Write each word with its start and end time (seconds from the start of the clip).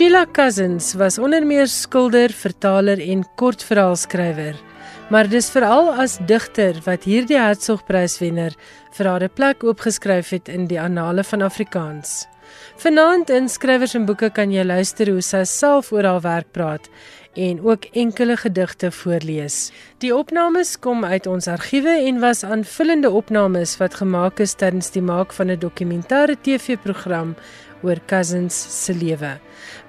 Sheila 0.00 0.24
Cousins 0.32 0.94
was 0.94 1.18
onder 1.18 1.44
meer 1.46 1.66
skilder, 1.68 2.32
vertaler 2.32 3.02
en 3.04 3.20
kortverhaalskrywer. 3.36 4.56
Maar 5.12 5.28
dis 5.28 5.50
veral 5.52 5.90
as 5.92 6.14
digter 6.24 6.78
wat 6.86 7.04
hierdie 7.04 7.36
Hertzogpryswenner 7.36 8.56
vir 8.96 9.10
haar 9.10 9.24
'n 9.28 9.34
plek 9.36 9.60
oopgeskryf 9.62 10.30
het 10.30 10.48
in 10.48 10.64
die 10.72 10.80
annale 10.80 11.24
van 11.24 11.42
Afrikaans. 11.42 12.24
Vanaand 12.76 13.30
in 13.30 13.48
skrywers 13.48 13.94
en 13.94 14.06
boeke 14.06 14.30
kan 14.30 14.52
jy 14.52 14.64
luister 14.64 15.10
hoe 15.10 15.20
sy 15.20 15.44
self 15.44 15.92
oor 15.92 16.04
haar 16.04 16.20
werk 16.24 16.52
praat 16.52 16.88
en 17.34 17.60
ook 17.60 17.84
enkele 17.92 18.36
gedigte 18.36 18.90
voorlees. 18.90 19.70
Die 19.98 20.14
opnames 20.16 20.78
kom 20.78 21.04
uit 21.04 21.26
ons 21.26 21.46
argiewe 21.46 21.92
en 22.06 22.20
was 22.20 22.42
aanvullende 22.44 23.10
opnames 23.10 23.76
wat 23.76 23.94
gemaak 23.94 24.40
is 24.40 24.54
tydens 24.54 24.90
die 24.90 25.02
maak 25.02 25.32
van 25.32 25.50
'n 25.50 25.58
dokumentêre 25.58 26.36
TV-program 26.40 27.36
oor 27.82 28.00
Cousins 28.06 28.84
se 28.84 28.94
lewe. 28.94 29.38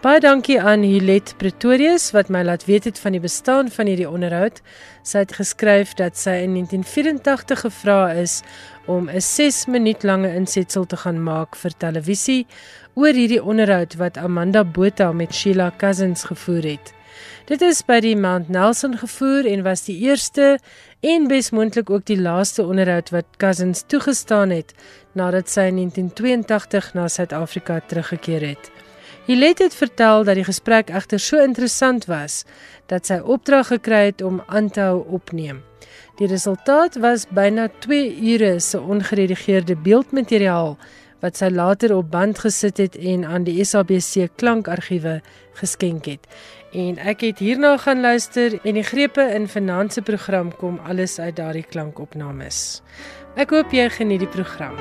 Baie 0.02 0.20
dankie 0.20 0.58
aan 0.62 0.84
Hulet 0.84 1.34
Pretorius 1.38 2.12
wat 2.16 2.30
my 2.30 2.44
laat 2.44 2.66
weet 2.66 2.88
het 2.90 3.00
van 3.00 3.16
die 3.16 3.22
bestaan 3.24 3.70
van 3.70 3.90
hierdie 3.92 4.10
onderhoud. 4.10 4.62
Sy 5.04 5.24
het 5.24 5.36
geskryf 5.38 5.94
dat 6.00 6.18
sy 6.18 6.42
in 6.46 6.56
1984 6.58 7.66
gevra 7.66 8.00
is 8.14 8.42
om 8.86 9.10
'n 9.10 9.22
6 9.22 9.66
minuut 9.66 10.04
lange 10.04 10.34
insetsel 10.36 10.86
te 10.86 10.98
gaan 10.98 11.24
maak 11.24 11.56
vir 11.56 11.72
televisie 11.78 12.48
oor 12.94 13.14
hierdie 13.14 13.44
onderhoud 13.44 13.96
wat 13.96 14.18
Amanda 14.18 14.64
Botha 14.64 15.12
met 15.12 15.34
Sheila 15.34 15.72
Cousins 15.78 16.24
gevoer 16.24 16.64
het. 16.64 16.94
Dit 17.52 17.60
is 17.68 17.82
by 17.84 17.98
die 18.00 18.16
Mount 18.16 18.48
Nelson 18.48 18.94
gevoer 18.96 19.44
en 19.50 19.66
was 19.66 19.82
die 19.84 19.98
eerste 20.06 20.54
en 21.04 21.26
besmoontlik 21.28 21.90
ook 21.92 22.06
die 22.08 22.16
laaste 22.16 22.64
onderhoud 22.64 23.10
wat 23.12 23.28
Cousins 23.44 23.82
toegestaan 23.92 24.54
het 24.56 24.72
nadat 25.20 25.52
sy 25.52 25.66
in 25.68 25.82
1982 25.82 26.88
na 26.96 27.10
Suid-Afrika 27.12 27.82
teruggekeer 27.92 28.46
het. 28.54 28.70
Hilet 29.28 29.66
het 29.66 29.76
vertel 29.76 30.24
dat 30.24 30.40
die 30.40 30.48
gesprek 30.48 30.94
egter 30.96 31.20
so 31.20 31.44
interessant 31.44 32.08
was 32.08 32.46
dat 32.88 33.12
sy 33.12 33.20
opdrag 33.20 33.74
gekry 33.74 34.06
het 34.14 34.24
om 34.24 34.40
aan 34.48 34.72
te 34.72 34.88
hou 34.88 35.04
opneem. 35.20 35.60
Die 36.24 36.32
resultaat 36.32 36.96
was 37.04 37.28
byna 37.36 37.68
2 37.84 38.16
ure 38.32 38.60
se 38.64 38.80
ongeredigeerde 38.80 39.76
beeldmateriaal 39.76 40.78
wat 41.22 41.38
sy 41.38 41.52
later 41.54 41.94
op 42.00 42.08
band 42.16 42.40
gesit 42.42 42.80
het 42.82 42.96
en 42.98 43.28
aan 43.28 43.44
die 43.46 43.60
SABC 43.64 44.32
klankargiewe 44.40 45.20
geskenk 45.60 46.08
het. 46.10 46.26
En 46.72 46.96
ek 47.04 47.20
het 47.20 47.40
hierna 47.44 47.74
gaan 47.78 48.00
luister 48.00 48.54
en 48.64 48.78
die 48.80 48.84
grepe 48.84 49.22
in 49.36 49.48
finansie 49.52 50.02
program 50.02 50.54
kom 50.56 50.80
alles 50.88 51.20
uit 51.20 51.36
daardie 51.36 51.66
klankopnames. 51.68 52.80
Ek 53.36 53.52
hoop 53.52 53.76
jy 53.76 53.90
geniet 53.92 54.24
die 54.24 54.32
program. 54.32 54.80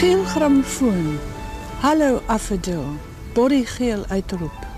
Geel 0.00 0.24
grammofoon. 0.32 1.18
Hallo 1.84 2.22
Affedil. 2.26 2.88
Body 3.36 3.64
geel 3.76 4.08
uitroep. 4.08 4.68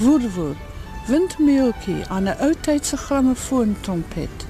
Woer 0.00 0.30
woer. 0.32 0.71
Windmeeltjie 1.06 2.04
aan 2.08 2.28
'n 2.28 2.36
ou 2.40 2.54
tydse 2.60 2.96
grammofoon 2.96 3.76
trompet. 3.80 4.46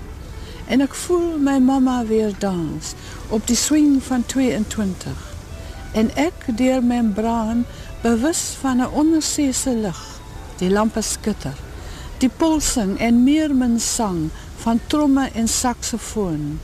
En 0.67 0.81
ek 0.81 0.95
voel 0.95 1.39
my 1.39 1.59
mamma 1.59 2.05
weer 2.05 2.33
dans 2.39 2.93
op 3.29 3.47
die 3.47 3.57
swing 3.57 4.03
van 4.03 4.27
22. 4.27 5.35
En 5.93 6.11
ek 6.17 6.57
deur 6.57 6.85
my 6.85 7.03
braan 7.03 7.65
bewus 8.03 8.43
van 8.61 8.77
'n 8.77 8.93
onderseese 8.93 9.77
lig. 9.77 10.21
Die 10.57 10.71
lampe 10.71 11.01
skitter. 11.01 11.57
Die 12.19 12.31
polsing 12.37 12.99
en 12.99 13.23
meermin 13.23 13.81
sang 13.81 14.31
van 14.57 14.81
tromme 14.87 15.31
en 15.35 15.49
saksofoon. 15.49 16.61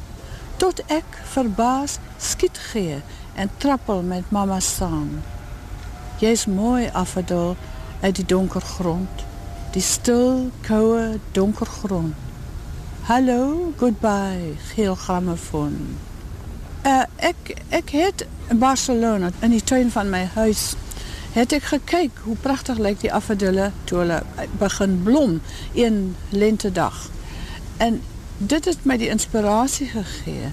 Tot 0.57 0.83
ek 0.87 1.09
verbaas 1.25 1.99
skiet 2.17 2.59
gee 2.59 3.03
en 3.35 3.51
trappel 3.57 4.03
met 4.03 4.31
mama 4.31 4.61
saam. 4.61 5.23
Jy's 6.19 6.47
mooi 6.47 6.91
afdal 6.93 7.57
uit 8.01 8.17
die 8.17 8.27
donker 8.27 8.61
grond, 8.61 9.25
die 9.73 9.83
stil, 9.83 10.51
koue, 10.67 11.19
donker 11.33 11.67
grond. 11.67 12.15
Hallo, 13.09 13.73
goodbye, 13.81 14.55
geel 14.75 14.95
grammofoon. 14.95 15.77
Uh, 16.87 17.03
ek 17.17 17.55
ek 17.75 17.91
het 17.97 18.27
in 18.49 18.59
Barcelona 18.59 19.31
in 19.41 19.53
die 19.53 19.65
tuin 19.65 19.91
van 19.91 20.11
my 20.13 20.25
huis 20.37 20.75
het 21.35 21.53
ek 21.53 21.67
gekyk 21.73 22.23
hoe 22.25 22.37
pragtig 22.41 22.79
lyk 22.81 23.03
die 23.03 23.13
afdelle 23.13 23.73
toe 23.89 24.03
hulle 24.03 24.23
begin 24.61 25.03
blom 25.05 25.41
een 25.75 26.17
lentedag. 26.31 27.09
En 27.77 28.01
dit 28.39 28.65
het 28.65 28.89
my 28.89 28.97
die 28.97 29.13
inspirasie 29.13 29.91
gegee 29.93 30.53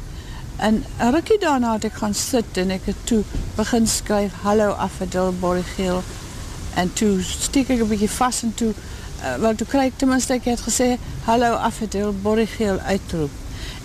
En 0.55 0.83
een 0.99 1.11
rukkie 1.11 1.39
daarna 1.39 1.73
het 1.73 1.83
ek 1.83 1.93
gaan 1.93 2.13
sit 2.13 2.57
en 2.57 2.69
ek 2.69 2.85
het 2.85 2.99
toe 3.03 3.23
begin 3.55 3.87
skryf 3.87 4.33
Hallo 4.41 4.69
Affadil 4.71 5.33
Borgeel 5.39 6.03
en 6.75 6.93
toe 6.93 7.21
steek 7.23 7.69
ek 7.69 7.83
'n 7.83 7.87
bietjie 7.87 8.09
vas 8.09 8.43
en 8.43 8.53
toe 8.53 8.73
uh, 9.25 9.35
wel 9.41 9.55
toe 9.55 9.67
kry 9.67 9.87
ek 9.89 9.97
ten 9.97 10.09
minste 10.09 10.33
ek 10.33 10.45
het 10.45 10.61
gesê 10.61 10.95
Hallo 11.25 11.55
Affadil 11.67 12.13
Borgeel 12.21 12.79
uitroep. 12.79 13.31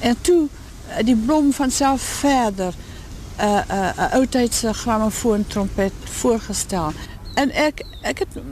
En 0.00 0.16
toe 0.20 0.42
uh, 0.46 1.00
die 1.04 1.16
blom 1.16 1.52
van 1.52 1.70
self 1.70 2.02
verder 2.20 2.74
'n 2.74 3.44
uh, 3.44 3.56
'n 3.56 3.72
uh, 3.72 3.92
'n 3.96 4.12
oudtydse 4.20 4.74
grammofoon 4.74 5.46
trompet 5.46 5.92
voorgestel. 6.04 6.92
En 7.34 7.50
ek 7.50 7.84
ek 8.02 8.18
het 8.18 8.42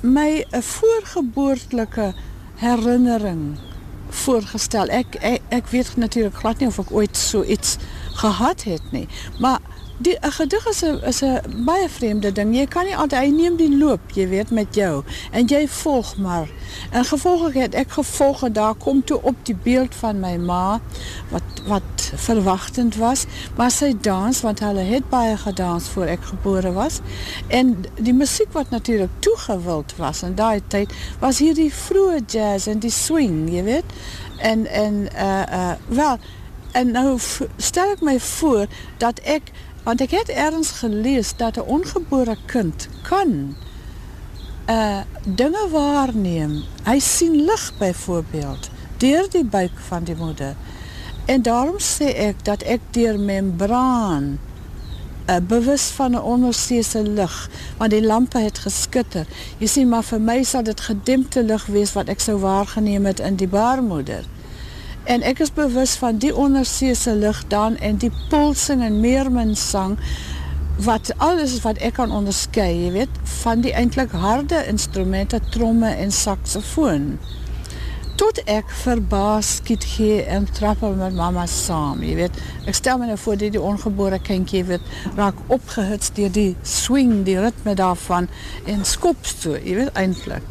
my 0.00 0.44
'n 0.50 0.62
voorgeboortelike 0.62 2.14
herinnering 2.54 3.58
voorgestel. 4.08 4.86
Ek 4.86 5.14
ek, 5.14 5.40
ek 5.48 5.66
weet 5.66 5.96
natuurlik 5.96 6.34
glad 6.34 6.58
nie 6.58 6.68
of 6.68 6.78
ek 6.78 6.92
ooit 6.92 7.16
so 7.16 7.42
iets 7.42 7.76
gehad 8.14 8.62
het 8.62 8.92
nie. 8.92 9.08
Maar 9.38 9.58
die 10.00 10.16
'n 10.20 10.32
gedig 10.32 10.66
is 10.66 10.82
'n 10.82 11.00
is 11.04 11.22
'n 11.22 11.64
baie 11.64 11.88
vreemde 11.88 12.32
ding. 12.32 12.56
Jy 12.56 12.66
kan 12.66 12.84
nie 12.84 12.96
altyd 12.96 13.20
hy 13.20 13.30
neem 13.30 13.56
die 13.56 13.76
loop, 13.76 14.00
jy 14.14 14.28
weet 14.28 14.50
met 14.50 14.74
jou 14.74 15.02
en 15.30 15.46
jy 15.46 15.68
volg 15.68 16.16
maar. 16.16 16.48
En 16.90 17.04
gevolglik 17.04 17.54
het 17.54 17.74
ek 17.74 17.90
gevolg 17.90 18.42
en 18.42 18.52
daar 18.52 18.74
kom 18.74 19.04
toe 19.04 19.22
op 19.22 19.36
die 19.42 19.56
beeld 19.62 19.94
van 19.94 20.20
my 20.20 20.36
ma 20.36 20.80
wat 21.28 21.42
wat 21.66 22.12
verwagtend 22.14 22.96
was, 22.96 23.26
maar 23.56 23.70
sy 23.70 23.96
dans 24.00 24.40
want 24.40 24.60
hulle 24.60 24.80
het 24.80 25.08
baie 25.08 25.36
gedans 25.36 25.88
voor 25.88 26.04
ek 26.04 26.24
gebore 26.24 26.72
was. 26.72 27.00
En 27.46 27.84
die 27.94 28.14
musiek 28.14 28.52
wat 28.52 28.70
natuurlik 28.70 29.10
toegewild 29.18 29.94
was 29.96 30.22
in 30.22 30.34
daai 30.34 30.62
tyd 30.66 30.92
was 31.18 31.38
hierdie 31.38 31.72
vroeë 31.74 32.24
jazz 32.26 32.66
en 32.66 32.78
die 32.78 32.90
swing, 32.90 33.50
jy 33.52 33.62
weet. 33.62 33.84
En 34.38 34.66
en 34.66 35.08
uh 35.14 35.42
uh 35.52 35.72
wel 35.88 36.18
en 36.72 36.90
nou 36.90 37.18
stel 37.56 37.90
ek 37.90 38.00
my 38.00 38.20
voor 38.20 38.66
dat 38.98 39.20
ek 39.20 39.52
Want 39.82 40.00
ek 40.00 40.10
het 40.10 40.28
ergens 40.28 40.70
gelees 40.70 41.32
dat 41.36 41.56
'n 41.56 41.60
ongebore 41.60 42.36
kind 42.46 42.88
kan 43.02 43.56
uh 44.66 45.00
dinge 45.24 45.68
waarneem. 45.70 46.62
Hy 46.84 46.98
sien 46.98 47.44
lig 47.44 47.72
byvoorbeeld 47.78 48.70
deur 48.96 49.30
die 49.30 49.44
buik 49.44 49.78
van 49.88 50.04
die 50.04 50.16
moeder. 50.16 50.54
En 51.24 51.42
daarom 51.42 51.78
sê 51.78 52.04
ek 52.04 52.44
dat 52.44 52.62
ek 52.62 52.80
deur 52.90 53.20
membraan 53.20 54.38
uh, 55.28 55.36
bewus 55.46 55.82
van 55.82 56.10
'n 56.10 56.22
onderseese 56.22 57.02
lig, 57.02 57.50
want 57.76 57.90
die 57.90 58.06
lampe 58.06 58.38
het 58.38 58.58
geskitter. 58.58 59.26
Jy 59.58 59.66
sien 59.66 59.88
maar 59.88 60.04
vir 60.04 60.20
my 60.20 60.42
sal 60.42 60.62
dit 60.62 60.80
gedempte 60.80 61.42
lig 61.42 61.66
wees 61.66 61.92
wat 61.92 62.08
ek 62.08 62.20
sou 62.20 62.38
waargeneem 62.38 63.04
het 63.04 63.20
in 63.20 63.36
die 63.36 63.48
baarmoeder. 63.48 64.24
En 65.04 65.22
ek 65.22 65.38
is 65.40 65.52
bewus 65.52 65.94
van 65.96 66.18
die 66.20 66.34
onderseese 66.36 67.14
lig 67.14 67.46
dan 67.48 67.76
en 67.76 67.96
die 67.96 68.12
polsing 68.28 68.82
en 68.84 69.00
meermin 69.00 69.56
sang 69.56 69.96
wat 70.84 71.12
alles 71.16 71.58
wat 71.64 71.80
ek 71.84 71.96
kan 71.98 72.12
onderskei, 72.12 72.70
jy 72.84 72.92
weet, 72.92 73.20
van 73.40 73.60
die 73.64 73.72
eintlik 73.76 74.12
harde 74.16 74.62
instrumente, 74.68 75.40
tromme 75.52 75.88
en 75.88 76.12
saksofoon. 76.12 77.18
Tot 78.20 78.40
ek 78.52 78.68
verbaas 78.82 79.54
skiet 79.60 79.84
gee 79.94 80.20
en 80.28 80.48
trappel 80.52 80.92
met 80.96 81.16
mama 81.16 81.46
saam, 81.48 82.02
jy 82.04 82.18
weet. 82.18 82.40
Ek 82.68 82.76
stel 82.76 83.00
my 83.00 83.08
nou 83.08 83.16
voor 83.20 83.40
die, 83.40 83.50
die 83.56 83.62
ongebore 83.64 84.20
kindjie 84.24 84.64
weet, 84.68 84.84
raak 85.16 85.40
opgehits 85.48 86.12
deur 86.16 86.32
die 86.32 86.52
swing, 86.62 87.22
die 87.28 87.38
ritme 87.40 87.76
daarvan 87.76 88.28
en 88.68 88.84
skop 88.88 89.24
so, 89.24 89.56
jy 89.56 89.80
weet 89.80 89.96
eintlik. 90.00 90.44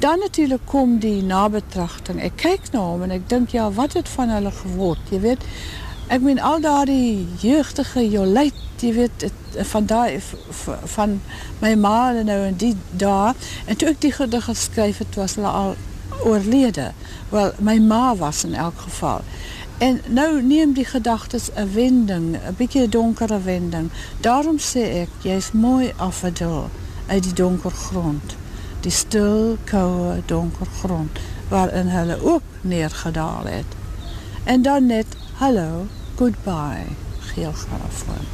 Dan 0.00 0.18
natuurlijk 0.18 0.60
kom 0.64 0.98
die 0.98 1.22
nabetrachting. 1.22 2.22
Ik 2.22 2.32
kijk 2.34 2.60
naar 2.72 2.90
hem 2.90 3.02
en 3.02 3.10
ik 3.10 3.28
denk, 3.28 3.48
ja, 3.48 3.72
wat 3.72 3.92
het 3.92 4.08
van 4.08 4.28
hulle 4.28 4.50
geword, 4.50 4.98
je 5.10 5.20
weet. 5.20 5.44
Ik 6.08 6.24
ben 6.24 6.38
al 6.38 6.84
die 6.84 7.28
jeugdige 7.38 8.10
jolijt, 8.10 8.54
je 8.76 8.92
weet, 8.92 9.32
van, 9.56 9.86
daar, 9.86 10.10
van 10.84 11.20
mijn 11.58 11.80
ma 11.80 12.14
en 12.14 12.24
nou 12.24 12.46
en 12.46 12.54
die 12.56 12.76
daar. 12.90 13.34
En 13.64 13.76
toen 13.76 13.88
ik 13.88 14.00
die 14.00 14.12
gedicht 14.12 14.44
geschreven, 14.44 15.06
het 15.06 15.14
was 15.14 15.38
al 15.38 15.74
oorleden. 16.24 16.94
Wel, 17.28 17.52
mijn 17.58 17.86
ma 17.86 18.16
was 18.16 18.44
in 18.44 18.54
elk 18.54 18.78
geval. 18.80 19.20
En 19.78 20.00
nou 20.08 20.42
neem 20.42 20.72
die 20.72 20.84
gedagtes 20.84 21.48
een 21.54 21.72
wending, 21.72 22.34
een 22.46 22.54
beetje 22.56 22.88
donkere 22.88 23.40
wending. 23.40 23.90
Daarom 24.20 24.58
zeg 24.58 24.88
ik, 24.88 25.08
jij 25.18 25.36
is 25.36 25.52
mooi 25.52 25.92
afgeduld 25.96 26.68
uit 27.06 27.22
die 27.22 27.32
donker 27.32 27.70
grond 27.70 28.38
die 28.82 28.92
stil, 28.94 29.56
koue, 29.70 30.20
donker 30.26 30.66
grond 30.80 31.20
waarin 31.50 31.90
hulle 31.90 32.18
ook 32.22 32.42
neergedaal 32.60 33.44
het. 33.50 33.78
En 34.44 34.62
dan 34.62 34.86
net 34.86 35.06
hallo, 35.42 35.86
goodbye, 36.16 36.86
geel 37.32 37.52
garafoon. 37.52 38.28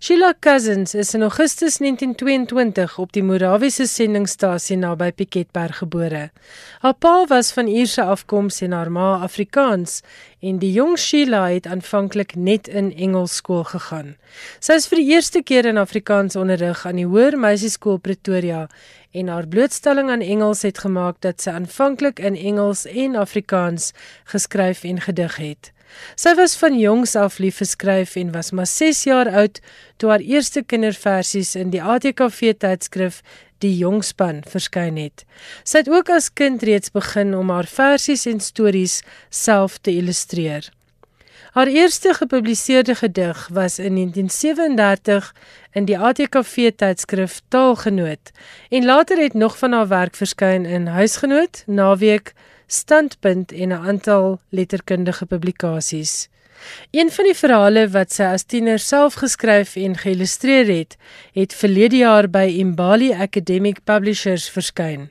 Sheila 0.00 0.34
Cousins 0.40 0.94
is 0.94 1.14
in 1.14 1.22
Augustus 1.22 1.76
1922 1.76 2.98
op 2.98 3.12
die 3.12 3.22
Morawiese 3.22 3.86
sendingstasie 3.90 4.76
naby 4.78 5.08
Piketberg 5.10 5.80
gebore. 5.80 6.28
Haar 6.84 6.94
pa 6.94 7.24
was 7.26 7.50
van 7.52 7.66
Ierse 7.66 8.04
afkoms 8.06 8.60
en 8.62 8.76
haar 8.78 8.92
ma 8.94 9.08
Afrikaans 9.26 10.04
en 10.38 10.60
die 10.62 10.70
jong 10.72 10.94
Sheila 11.02 11.48
het 11.50 11.66
aanvanklik 11.66 12.36
net 12.38 12.70
in 12.70 12.92
Engels 12.94 13.40
skool 13.42 13.64
gegaan. 13.66 14.14
Sy 14.62 14.78
is 14.78 14.86
vir 14.86 15.02
die 15.02 15.08
eerste 15.16 15.42
keer 15.42 15.66
in 15.66 15.82
Afrikaans 15.82 16.38
onderrig 16.38 16.86
aan 16.86 17.02
die 17.02 17.08
Hoër 17.08 17.34
Meisieskool 17.34 17.98
Pretoria 17.98 18.68
en 19.12 19.28
haar 19.28 19.48
blootstelling 19.48 20.10
aan 20.10 20.20
Engels 20.20 20.62
het 20.62 20.78
gemaak 20.78 21.20
dat 21.24 21.40
sy 21.40 21.50
aanvanklik 21.50 22.18
in 22.18 22.36
Engels 22.36 22.84
en 22.86 23.16
Afrikaans 23.16 23.92
geskryf 24.24 24.84
en 24.84 25.00
gedig 25.00 25.36
het. 25.36 25.72
Sy 26.20 26.34
was 26.36 26.56
van 26.60 26.76
jongs 26.78 27.16
af 27.16 27.38
lief 27.40 27.60
vir 27.62 27.70
skryf 27.70 28.16
en 28.20 28.32
was 28.32 28.52
maar 28.52 28.68
6 28.68 29.02
jaar 29.08 29.30
oud 29.42 29.60
toe 29.96 30.10
haar 30.12 30.24
eerste 30.24 30.62
kinderversies 30.62 31.54
in 31.56 31.72
die 31.74 31.82
ATKV 31.82 32.54
tydskrif 32.60 33.22
Die 33.58 33.74
Jongspan 33.74 34.44
verskyn 34.46 35.00
het. 35.00 35.24
Sy 35.66 35.82
het 35.82 35.88
ook 35.90 36.12
as 36.14 36.30
kind 36.30 36.62
reeds 36.62 36.92
begin 36.94 37.34
om 37.34 37.50
haar 37.50 37.66
versies 37.66 38.26
en 38.30 38.38
stories 38.38 39.00
self 39.34 39.80
te 39.82 39.90
illustreer. 39.98 40.68
Haar 41.52 41.66
eerste 41.66 42.14
gepubliseerde 42.14 42.94
gedig 42.94 43.48
was 43.52 43.78
in 43.78 43.94
1937 43.94 45.34
in 45.72 45.84
die 45.84 45.98
ATKV 45.98 46.70
tydskrif 46.76 47.40
Taalgenoot 47.48 48.30
en 48.68 48.84
later 48.84 49.18
het 49.18 49.34
nog 49.34 49.58
van 49.58 49.72
haar 49.72 49.88
werk 49.88 50.16
verskyn 50.16 50.66
in 50.66 50.86
Huisgenoot, 50.86 51.62
Naweek, 51.66 52.32
standpunt 52.66 53.52
en 53.52 53.68
'n 53.68 53.86
aantal 53.86 54.40
letterkundige 54.48 55.26
publikasies. 55.26 56.28
Een 56.90 57.10
van 57.10 57.24
die 57.24 57.34
verhale 57.34 57.88
wat 57.88 58.12
sy 58.12 58.22
as 58.22 58.42
tiener 58.42 58.78
self 58.78 59.14
geskryf 59.14 59.76
en 59.76 59.96
geïllustreer 59.96 60.66
het, 60.78 60.96
het 61.32 61.54
verlede 61.54 61.96
jaar 61.96 62.28
by 62.30 62.46
Imbali 62.58 63.12
Academic 63.12 63.84
Publishers 63.84 64.48
verskyn. 64.50 65.10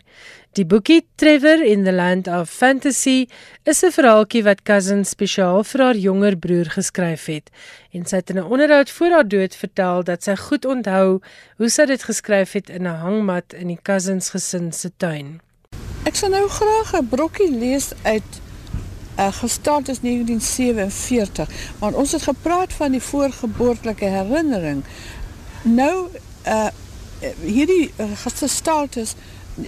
Die 0.57 0.65
boekie 0.65 1.03
Trevor 1.21 1.61
in 1.61 1.83
the 1.85 1.91
Land 1.91 2.27
of 2.27 2.49
Fantasy 2.49 3.27
is 3.63 3.83
'n 3.83 3.91
verhaaltjie 3.91 4.43
wat 4.43 4.63
Cousin 4.65 5.03
spesiaal 5.05 5.63
vir 5.63 5.81
haar 5.85 5.95
jonger 5.95 6.37
broer 6.37 6.69
geskryf 6.73 7.25
het 7.25 7.51
en 7.93 8.05
sy 8.05 8.15
het 8.15 8.29
in 8.29 8.39
'n 8.39 8.49
onderhoud 8.53 8.89
voor 8.89 9.11
haar 9.11 9.27
dood 9.27 9.55
vertel 9.55 10.03
dat 10.03 10.23
sy 10.23 10.35
goed 10.35 10.65
onthou 10.65 11.21
hoe 11.57 11.69
sy 11.69 11.85
dit 11.85 12.03
geskryf 12.03 12.51
het 12.51 12.69
in 12.69 12.87
'n 12.87 13.01
hangmat 13.05 13.53
in 13.53 13.67
die 13.67 13.79
Cousins 13.83 14.29
gesin 14.29 14.73
se 14.73 14.89
tuin. 14.97 15.41
Ek 16.05 16.15
sal 16.15 16.29
nou 16.29 16.47
graag 16.49 16.93
'n 16.93 17.07
brokkie 17.07 17.51
lees 17.51 17.93
uit 18.01 18.31
uh, 19.19 19.31
gestart 19.31 19.89
is 19.89 19.99
1947, 20.01 21.49
want 21.79 21.95
ons 21.95 22.11
het 22.11 22.21
gepraat 22.21 22.73
van 22.73 22.91
die 22.91 23.01
voorgeboortelike 23.01 24.05
herinnering. 24.05 24.83
Nou 25.61 26.07
uh 26.47 26.69
hierdie 27.41 27.91
uh, 27.97 28.05
gestart 28.15 28.95
is 28.95 29.15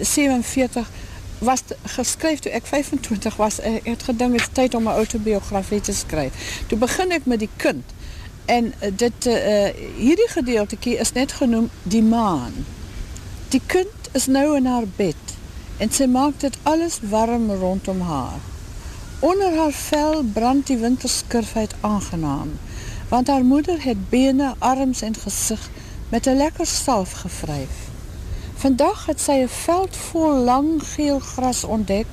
47 0.01 0.89
was 1.39 1.61
geskryf 1.83 2.39
toe 2.39 2.51
ek 2.51 2.65
25 2.65 3.35
was. 3.35 3.59
Ek 3.59 3.85
het 3.87 4.03
gedink 4.03 4.31
dit 4.31 4.41
is 4.41 4.53
tyd 4.53 4.75
om 4.75 4.83
'n 4.87 4.99
autobiografie 5.01 5.81
te 5.81 5.93
skryf. 5.93 6.63
Toe 6.67 6.77
begin 6.77 7.11
ek 7.11 7.25
met 7.25 7.39
die 7.39 7.49
kind. 7.55 7.83
En 8.45 8.65
uh, 8.65 8.91
dit 8.95 9.25
uh 9.25 9.69
hierdie 9.97 10.29
gedeeltjie 10.29 10.97
is 10.97 11.11
net 11.11 11.31
genoem 11.31 11.69
die 11.83 12.03
maan. 12.03 12.65
Die 13.49 13.61
kind 13.65 13.99
is 14.11 14.25
nou 14.25 14.55
in 14.55 14.65
haar 14.65 14.87
bed 14.95 15.15
en 15.77 15.91
sy 15.91 16.05
maak 16.05 16.39
dit 16.39 16.57
alles 16.63 16.99
warm 17.09 17.51
rondom 17.51 18.01
haar. 18.01 18.39
Onder 19.19 19.55
haar 19.57 19.71
vel 19.71 20.23
brand 20.23 20.67
die 20.67 20.77
winterskurfheid 20.77 21.73
aangenaam, 21.81 22.51
want 23.09 23.27
haar 23.27 23.43
moeder 23.43 23.83
het 23.83 24.09
bene, 24.09 24.53
arms 24.59 25.01
en 25.01 25.15
gesig 25.15 25.69
met 26.09 26.27
'n 26.27 26.37
lekker 26.37 26.65
salf 26.65 27.11
gevryf. 27.11 27.88
Vandag 28.59 29.05
het 29.05 29.21
sy 29.23 29.37
'n 29.41 29.47
veld 29.47 29.95
vol 29.95 30.33
lang 30.43 30.83
geel 30.83 31.19
gras 31.19 31.63
ontdek 31.63 32.07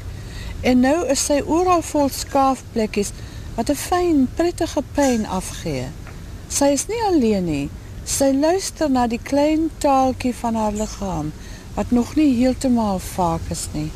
en 0.60 0.80
nou 0.80 1.06
is 1.06 1.24
sy 1.24 1.40
oral 1.40 1.82
vol 1.82 2.08
skaafplekkies 2.08 3.10
wat 3.56 3.70
'n 3.70 3.74
fyn, 3.74 4.28
prettige 4.34 4.82
pyn 4.94 5.26
afgee. 5.26 5.88
Sy 6.48 6.64
is 6.64 6.86
nie 6.86 7.02
alleen 7.06 7.44
nie. 7.44 7.70
Sy 8.04 8.30
luister 8.32 8.90
na 8.90 9.06
die 9.06 9.22
klein 9.22 9.70
taaltjie 9.78 10.34
van 10.34 10.54
haar 10.54 10.72
liggaam 10.72 11.32
wat 11.74 11.90
nog 11.90 12.14
nie 12.14 12.36
heeltemal 12.36 12.98
vaak 12.98 13.50
is 13.50 13.68
nie. 13.72 13.90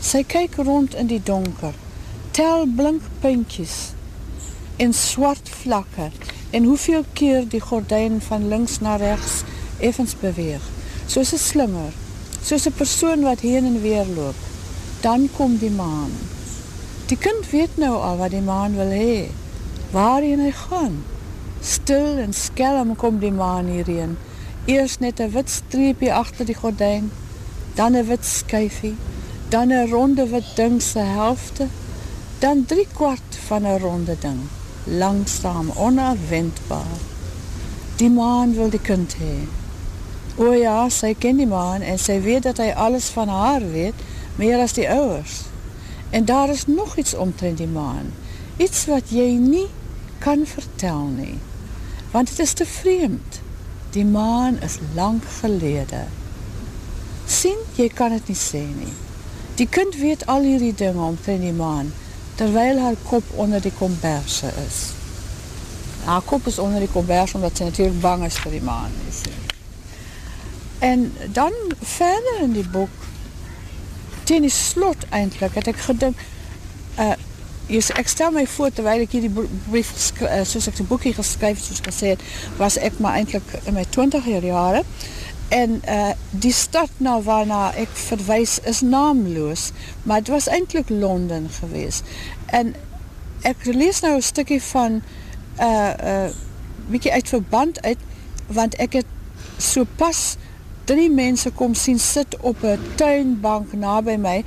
Sy 0.00 0.22
kyk 0.22 0.54
rond 0.54 0.94
in 0.94 1.06
die 1.06 1.22
donker, 1.22 1.74
tel 2.30 2.66
blink 2.66 3.02
puntjies 3.20 3.92
en 4.76 4.92
swart 4.92 5.48
vlakke 5.48 6.10
en 6.50 6.64
hoeveel 6.64 7.04
keer 7.12 7.48
die 7.48 7.60
gordyn 7.60 8.20
van 8.20 8.48
links 8.48 8.80
na 8.80 8.96
regs 8.96 9.42
effens 9.78 10.16
beweeg, 10.20 10.75
soos 11.06 11.32
'n 11.32 11.38
slinger, 11.38 11.92
soos 12.42 12.66
'n 12.66 12.72
persoon 12.72 13.20
wat 13.22 13.40
heen 13.40 13.64
en 13.64 13.80
weer 13.80 14.06
loop. 14.16 14.38
Dan 15.00 15.28
kom 15.36 15.56
die 15.58 15.70
maan. 15.70 16.12
Die 17.06 17.18
kind 17.18 17.50
weet 17.50 17.76
nou 17.76 17.94
al 18.02 18.16
wat 18.16 18.30
die 18.30 18.40
maan 18.40 18.74
wil 18.74 18.90
hê, 18.90 19.28
waarheen 19.90 20.40
hy 20.40 20.52
gaan. 20.52 21.04
Stil 21.60 22.18
en 22.18 22.32
skelm 22.32 22.96
kom 22.96 23.18
die 23.18 23.32
maan 23.32 23.66
hierheen 23.66 24.16
Eers 24.66 24.98
net 24.98 25.20
'n 25.20 25.30
wit 25.30 25.50
streepie 25.50 26.12
agter 26.12 26.46
die 26.46 26.58
gordyn, 26.62 27.10
dan 27.78 27.94
'n 27.96 28.06
wit 28.06 28.24
skyfie, 28.24 28.96
dan 29.48 29.72
'n 29.72 29.90
ronde 29.90 30.26
wit 30.28 30.48
ding 30.56 30.82
se 30.82 30.98
helfte, 30.98 31.68
dan 32.38 32.64
3 32.64 32.86
kwart 32.92 33.38
van 33.46 33.62
'n 33.66 33.78
ronde 33.78 34.16
ding, 34.20 34.40
langsaam 34.84 35.70
onverwendbaar. 35.70 36.98
Die 37.96 38.10
maan 38.10 38.54
wil 38.54 38.70
die 38.70 38.80
kind 38.80 39.14
hê. 39.14 39.36
O 40.36 40.52
ja, 40.52 40.84
sy 40.92 41.14
ken 41.16 41.38
die 41.40 41.48
maan 41.48 41.80
en 41.80 41.96
sy 41.96 42.18
weet 42.20 42.44
dat 42.44 42.58
hy 42.60 42.68
alles 42.76 43.08
van 43.14 43.30
haar 43.32 43.62
weet, 43.72 43.96
meer 44.36 44.60
as 44.60 44.74
die 44.76 44.84
ouers. 44.84 45.46
En 46.12 46.26
daar 46.28 46.52
is 46.52 46.66
nog 46.68 46.96
iets 47.00 47.14
omtrent 47.14 47.56
die 47.58 47.70
maan, 47.70 48.12
iets 48.60 48.84
wat 48.90 49.08
jy 49.16 49.30
nie 49.40 49.68
kan 50.20 50.44
vertel 50.46 51.08
nie, 51.16 51.38
want 52.12 52.28
dit 52.28 52.44
is 52.44 52.52
te 52.52 52.66
vreemd. 52.68 53.40
Die 53.96 54.04
maan 54.04 54.60
is 54.60 54.76
lank 54.94 55.24
gelede. 55.40 56.04
Sien, 57.24 57.56
jy 57.80 57.88
kan 57.88 58.12
dit 58.12 58.28
nie 58.28 58.36
sê 58.36 58.60
nie. 58.60 58.92
Die 59.56 59.68
kind 59.72 59.96
weet 59.96 60.26
al 60.28 60.44
hierdie 60.44 60.74
dinge 60.76 61.00
omtrent 61.00 61.48
die 61.48 61.56
maan, 61.56 61.94
terwyl 62.36 62.82
haar 62.84 63.00
kop 63.08 63.32
onder 63.40 63.64
die 63.64 63.72
komberse 63.78 64.52
is. 64.66 64.84
Haar 66.04 66.22
kop 66.28 66.46
is 66.46 66.60
onder 66.60 66.84
die 66.84 66.92
komberse 66.92 67.40
omdat 67.40 67.56
sy 67.56 67.72
natuurlik 67.72 68.00
bang 68.04 68.28
is 68.28 68.36
vir 68.44 68.58
die 68.58 68.64
maan. 68.68 68.92
Is. 69.08 69.24
En 70.78 71.12
dan 71.32 71.52
verder 71.80 72.40
in 72.42 72.52
die 72.52 72.68
boek, 72.68 72.90
teen 74.24 74.40
die 74.40 74.50
slot 74.50 75.06
eindelijk, 75.08 75.54
het 75.54 75.66
ek 75.66 75.76
gedink, 75.86 76.18
uh, 76.98 77.14
ek 77.68 78.08
stel 78.08 78.30
my 78.30 78.46
voor 78.46 78.70
terwyl 78.70 79.02
ek 79.02 79.14
hierdie 79.16 79.46
brief 79.68 79.90
uh, 80.22 80.42
soos 80.46 80.68
ek 80.70 80.76
die 80.78 80.86
boekie 80.86 81.14
geskryf 81.16 81.62
soos 81.62 81.82
gesê 81.82 82.14
het, 82.14 82.22
was 82.60 82.76
ek 82.78 83.00
maar 83.02 83.18
eintlik 83.18 83.56
in 83.64 83.74
my 83.74 83.86
20er 83.96 84.44
jare 84.44 84.84
en 85.48 85.82
uh 85.88 86.10
die 86.30 86.52
stad 86.52 86.90
na 86.98 87.20
waarna 87.22 87.70
ek 87.78 87.92
verwys 87.94 88.58
is 88.66 88.80
naamloos, 88.80 89.70
maar 90.02 90.18
dit 90.18 90.28
was 90.34 90.48
eintlik 90.50 90.88
Londen 90.88 91.48
geweest. 91.50 92.04
En 92.46 92.74
ek 93.46 93.64
lees 93.64 94.00
nou 94.00 94.16
'n 94.16 94.22
stukkie 94.22 94.62
van 94.62 95.02
uh 95.60 95.92
uh 96.02 96.30
bietjie 96.90 97.12
uit 97.12 97.28
verband 97.28 97.82
uit 97.82 97.98
want 98.46 98.74
ek 98.74 98.92
het 98.92 99.06
so 99.58 99.86
pas 99.96 100.36
drie 100.86 101.10
mense 101.10 101.50
kom 101.50 101.74
sien 101.74 101.98
sit 101.98 102.36
op 102.40 102.62
'n 102.62 102.78
tuinbank 102.94 103.72
naby 103.72 104.16
my 104.16 104.44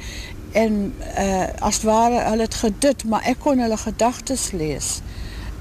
en 0.52 0.94
uh, 1.18 1.48
as 1.60 1.82
ware 1.82 2.20
hulle 2.30 2.42
het 2.42 2.54
gedit, 2.54 3.04
maar 3.04 3.22
ek 3.24 3.40
kon 3.40 3.60
hulle 3.60 3.78
gedagtes 3.78 4.52
lees. 4.52 5.02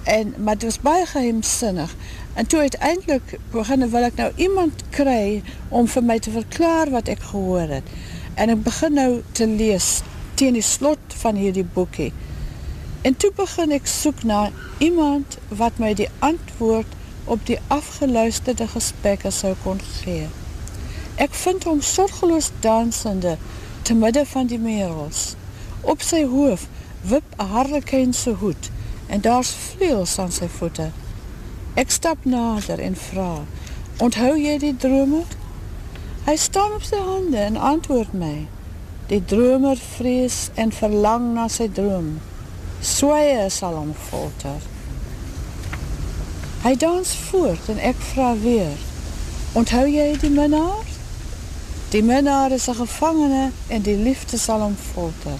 En, 0.04 0.34
maar 0.38 0.54
het 0.54 0.62
was 0.62 0.80
baie 0.80 1.06
geheimsinnig. 1.06 1.96
En 2.34 2.46
toe 2.46 2.60
uiteindelik 2.60 3.38
beginne 3.50 3.88
wil 3.88 4.06
ek 4.08 4.14
nou 4.16 4.30
iemand 4.36 4.82
kry 4.90 5.42
om 5.68 5.88
vir 5.88 6.04
my 6.04 6.18
te 6.18 6.30
verklaar 6.30 6.90
wat 6.94 7.08
ek 7.08 7.20
gehoor 7.32 7.68
het. 7.68 7.92
En 8.34 8.48
ek 8.48 8.62
begin 8.62 8.94
nou 8.94 9.10
te 9.32 9.46
lees 9.46 10.00
teen 10.34 10.56
die 10.56 10.64
slot 10.64 11.18
van 11.20 11.36
hierdie 11.36 11.66
boekie. 11.74 12.12
En 13.02 13.16
toe 13.16 13.32
begin 13.36 13.74
ek 13.74 13.86
soek 13.86 14.22
na 14.22 14.48
iemand 14.78 15.38
wat 15.48 15.82
my 15.82 15.92
die 15.98 16.08
antwoord 16.18 16.96
op 17.24 17.44
die 17.46 17.58
afgeluisterde 17.66 18.68
gesprekke 18.70 19.30
sou 19.34 19.56
kon 19.62 19.80
gee. 20.00 20.28
Ek 21.18 21.34
vind 21.34 21.64
hom 21.66 21.80
sorgeloos 21.82 22.52
dansende, 22.62 23.36
te 23.82 23.94
midde 23.94 24.22
van 24.26 24.46
die 24.46 24.58
merels. 24.58 25.34
Op 25.80 26.02
sy 26.02 26.22
hoof 26.30 26.68
wip 27.10 27.24
een 27.36 27.46
harlekijnse 27.46 28.36
hoed 28.38 28.70
en 29.06 29.20
daar's 29.20 29.50
vleels 29.50 30.18
aan 30.18 30.32
sy 30.32 30.46
voete. 30.58 30.90
Ek 31.74 31.90
stap 31.90 32.22
nader 32.22 32.78
en 32.78 32.94
vraag, 32.96 33.46
onthou 33.98 34.36
jy 34.38 34.58
die 34.62 34.76
drome? 34.76 35.24
Hy 36.28 36.36
staan 36.36 36.76
op 36.76 36.86
sy 36.86 36.98
hande 37.02 37.38
en 37.40 37.56
antwoord 37.56 38.12
my. 38.12 38.46
Die 39.08 39.22
dromer 39.24 39.78
vrees 39.80 40.50
en 40.54 40.70
verlang 40.76 41.30
na 41.34 41.46
sy 41.48 41.70
droom. 41.72 42.18
Swaaie 42.84 43.48
sal 43.50 43.78
hom 43.80 43.94
folter. 44.10 44.60
Hy 46.66 46.74
dans 46.76 47.14
voort 47.30 47.72
en 47.72 47.80
ek 47.90 47.96
vra 48.12 48.34
weer. 48.42 48.76
Onthou 49.56 49.86
jy 49.88 50.12
die 50.20 50.30
minnaar? 50.34 50.87
Die 51.88 52.02
minnaar 52.02 52.50
is 52.50 52.68
'n 52.68 52.74
gevangene 52.74 53.50
en 53.66 53.82
die 53.82 53.96
liefde 53.96 54.38
sal 54.38 54.60
hom 54.60 54.76
folter. 54.92 55.38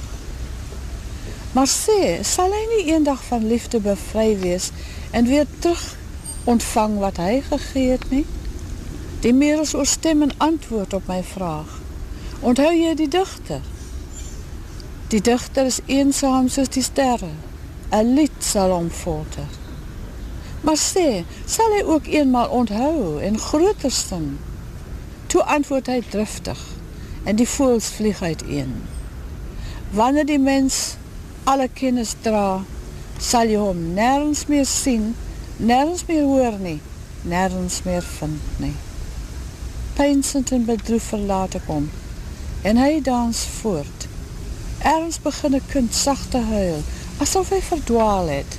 Maar 1.53 1.69
sê, 1.69 2.23
sal 2.23 2.53
hy 2.53 2.65
nie 2.69 2.93
eendag 2.93 3.25
van 3.25 3.47
liefde 3.47 3.81
bevry 3.81 4.39
wees 4.39 4.71
en 5.11 5.25
weer 5.25 5.47
terug 5.59 5.97
ontvang 6.45 6.99
wat 6.99 7.17
hy 7.17 7.43
gegee 7.51 7.91
het 7.91 8.11
nie? 8.11 8.27
Die 9.21 9.35
merels 9.35 9.75
oorstem 9.75 10.23
en 10.23 10.33
antwoord 10.37 10.93
op 10.93 11.07
my 11.07 11.23
vraag. 11.23 11.81
Onthou 12.41 12.73
jy 12.73 12.95
die 12.95 13.09
digter? 13.09 13.61
Die 15.09 15.21
digter 15.21 15.65
is 15.65 15.81
eensaam 15.87 16.49
soos 16.49 16.69
die 16.69 16.83
sterre. 16.83 17.33
'n 17.91 18.15
Lied 18.15 18.39
sal 18.39 18.71
hom 18.71 18.91
folter. 18.91 19.49
Maar 20.61 20.77
sê, 20.77 21.25
sal 21.47 21.73
hy 21.77 21.83
ook 21.83 22.07
eenmaal 22.07 22.49
onthou 22.49 23.21
en 23.21 23.39
groter 23.39 23.91
sing? 23.91 24.39
Toe 25.29 25.45
antwoord 25.45 25.87
hy 25.93 26.01
driftig 26.11 26.65
en 27.25 27.37
die 27.37 27.49
voëls 27.49 27.93
vlieg 27.99 28.23
uiteen. 28.23 28.75
Wanneer 29.97 30.27
die 30.29 30.41
mens 30.41 30.97
alle 31.45 31.69
kennis 31.69 32.17
dra, 32.25 32.65
sal 33.19 33.49
jy 33.53 33.61
hom 33.61 33.81
nêrens 33.97 34.47
meer 34.49 34.69
sien, 34.69 35.15
nêrens 35.57 36.05
meer 36.09 36.29
hoor 36.29 36.61
nie, 36.61 36.79
nêrens 37.29 37.83
meer 37.89 38.05
vind 38.19 38.61
nie 38.65 38.77
peinsend 39.99 40.51
en 40.51 40.65
bedroef 40.65 41.09
verlaat 41.11 41.57
ek 41.59 41.65
hom. 41.67 41.89
En 42.69 42.79
hy 42.79 43.01
dans 43.03 43.39
voort. 43.59 44.07
Ergens 44.87 45.19
begin 45.25 45.57
'n 45.59 45.71
kind 45.73 45.95
sagte 45.95 46.39
huil, 46.51 46.83
asof 47.25 47.51
hy 47.51 47.59
verdwaal 47.71 48.29
het. 48.31 48.59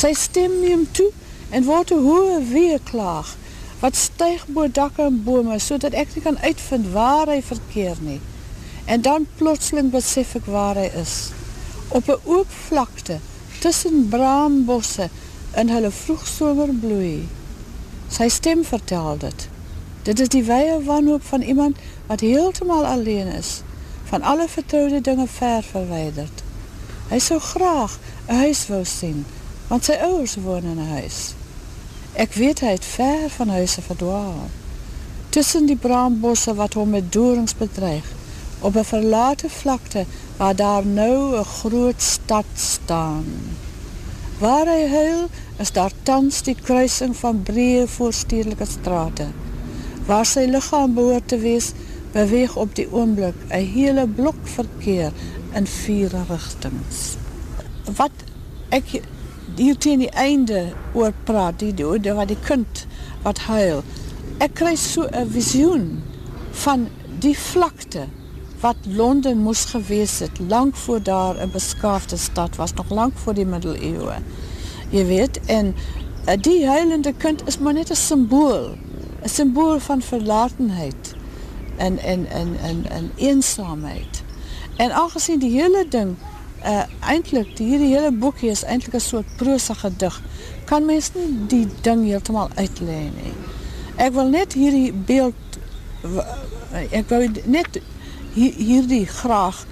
Sy 0.00 0.12
stem 0.14 0.52
neem 0.60 0.84
toe 0.98 1.10
en 1.50 1.66
word 1.70 1.90
'n 1.90 2.04
hoë 2.06 2.36
weeklaag 2.52 3.34
wat 3.80 3.96
styg 3.96 4.46
bo 4.46 4.68
dakke 4.68 5.02
en 5.02 5.22
bome 5.24 5.58
sodat 5.58 5.96
ek 5.96 6.14
nie 6.14 6.22
kan 6.24 6.38
uitvind 6.44 6.90
waar 6.92 7.30
hy 7.32 7.40
verkeer 7.42 7.96
nie. 8.04 8.20
En 8.84 9.02
dan 9.02 9.26
plotseling 9.36 9.90
besef 9.90 10.34
ek 10.34 10.48
waar 10.50 10.76
hy 10.76 10.90
is. 11.00 11.30
Op 11.88 12.08
'n 12.08 12.20
oop 12.24 12.50
vlakte 12.68 13.18
tussen 13.60 14.08
braambosse 14.08 15.08
in 15.54 15.68
hulle 15.68 15.90
vroegsomerbloei. 15.90 17.28
Sy 18.08 18.28
stem 18.28 18.64
vertel 18.64 19.18
dit. 19.18 19.48
Dit 20.02 20.20
is 20.20 20.28
die 20.28 20.44
wye 20.44 20.78
wanhoop 20.84 21.24
van 21.24 21.42
iemand 21.42 21.76
wat 22.06 22.20
heeltemal 22.20 22.86
alleen 22.86 23.26
is, 23.26 23.60
van 24.04 24.22
alle 24.22 24.48
vertrouwde 24.48 25.00
dinge 25.00 25.26
ver 25.26 25.62
verwijderd. 25.62 26.42
Hy 27.08 27.18
sou 27.18 27.40
graag 27.40 27.98
een 28.26 28.36
huis 28.36 28.66
wou 28.66 28.84
sien, 28.84 29.26
want 29.68 29.84
sy 29.84 29.92
ouders 29.92 30.34
woon 30.34 30.62
in 30.62 30.78
een 30.78 30.96
huis. 31.00 31.34
Ek 32.20 32.34
weet 32.36 32.60
hy 32.60 32.74
het 32.74 32.84
ver 32.84 33.30
van 33.32 33.48
huise 33.48 33.80
verdwaal. 33.80 34.48
Tussen 35.32 35.64
die 35.70 35.76
braambosse 35.80 36.52
wat 36.58 36.74
hom 36.76 36.90
met 36.92 37.06
doorings 37.14 37.54
bedreig, 37.56 38.04
op 38.60 38.74
een 38.76 38.84
verlate 38.84 39.48
vlakte 39.48 40.02
waar 40.36 40.56
daar 40.56 40.86
nou 40.86 41.36
een 41.36 41.44
groot 41.44 42.02
stad 42.02 42.50
staan. 42.54 43.24
Waar 44.38 44.68
hy 44.68 44.82
huil, 44.92 45.22
is 45.64 45.72
daar 45.72 45.96
tans 46.02 46.42
die 46.44 46.56
kruising 46.60 47.16
van 47.16 47.40
breë 47.42 47.86
voorstedelike 47.88 48.68
straten. 48.68 49.32
Waar 50.06 50.28
sy 50.28 50.44
lichaam 50.50 50.92
behoort 50.98 51.28
te 51.32 51.38
wees, 51.40 51.70
beweeg 52.12 52.56
op 52.56 52.74
die 52.76 52.88
oomblik 52.92 53.38
een 53.48 53.64
hele 53.78 54.04
blok 54.20 54.42
verkeer 54.58 55.16
in 55.56 55.66
vier 55.66 56.12
richtings. 56.28 57.16
Wat 57.96 58.28
ek 58.68 59.00
hier 59.60 59.76
teen 59.76 60.00
die 60.00 60.12
einde 60.16 60.70
oor 60.96 61.12
praat, 61.28 61.58
die, 61.60 61.74
die, 61.76 62.14
wat 62.16 62.30
die 62.30 62.38
kind 62.46 62.86
wat 63.24 63.42
huil, 63.50 63.82
ek 64.40 64.54
krijg 64.56 64.80
so 64.80 65.04
een 65.10 65.28
visioen 65.34 65.84
van 66.62 66.86
die 67.20 67.36
vlakte 67.36 68.06
wat 68.60 68.88
Londen 68.88 69.42
moes 69.44 69.66
gewees 69.72 70.18
het, 70.24 70.40
lang 70.48 70.72
voor 70.76 71.02
daar 71.04 71.38
een 71.40 71.52
beskaafde 71.52 72.16
stad 72.16 72.56
was, 72.56 72.74
nog 72.74 72.90
lang 72.90 73.12
voor 73.14 73.34
die 73.34 73.46
middeleeuwe. 73.46 74.16
Je 74.90 75.04
weet, 75.04 75.40
en 75.46 75.74
eh, 76.24 76.36
die 76.40 76.66
huilende 76.66 77.12
kind 77.12 77.46
is 77.46 77.58
maar 77.58 77.72
net 77.72 77.90
een 77.90 77.96
symbool, 77.96 78.76
'n 79.22 79.28
simbool 79.28 79.80
van 79.80 80.02
verlatenheid 80.02 81.14
en 81.76 81.98
en 81.98 82.26
en 82.26 82.56
en 82.62 82.84
en 82.90 83.10
eensaamheid. 83.16 84.22
En 84.76 84.92
aangesien 84.92 85.38
die 85.38 85.60
hele 85.60 85.86
ding 85.88 86.16
uh 86.64 86.82
eintlik 87.00 87.56
die 87.56 87.66
hierdie 87.66 87.94
hele 87.94 88.12
boekie 88.12 88.50
is 88.50 88.64
eintlik 88.64 88.94
'n 88.94 89.00
soort 89.00 89.36
prosa 89.36 89.74
gedig, 89.74 90.22
kan 90.64 90.84
mens 90.84 91.10
nie 91.14 91.46
die 91.48 91.68
ding 91.80 92.04
heeltemal 92.04 92.50
uitlê 92.54 93.02
nie. 93.14 93.34
Ek 93.96 94.12
wil 94.12 94.28
net 94.28 94.52
hierdie 94.52 94.92
beeld 94.92 95.34
ek 96.90 97.08
wou 97.08 97.28
net 97.44 97.80
hierdie 98.34 99.06
graag 99.06 99.66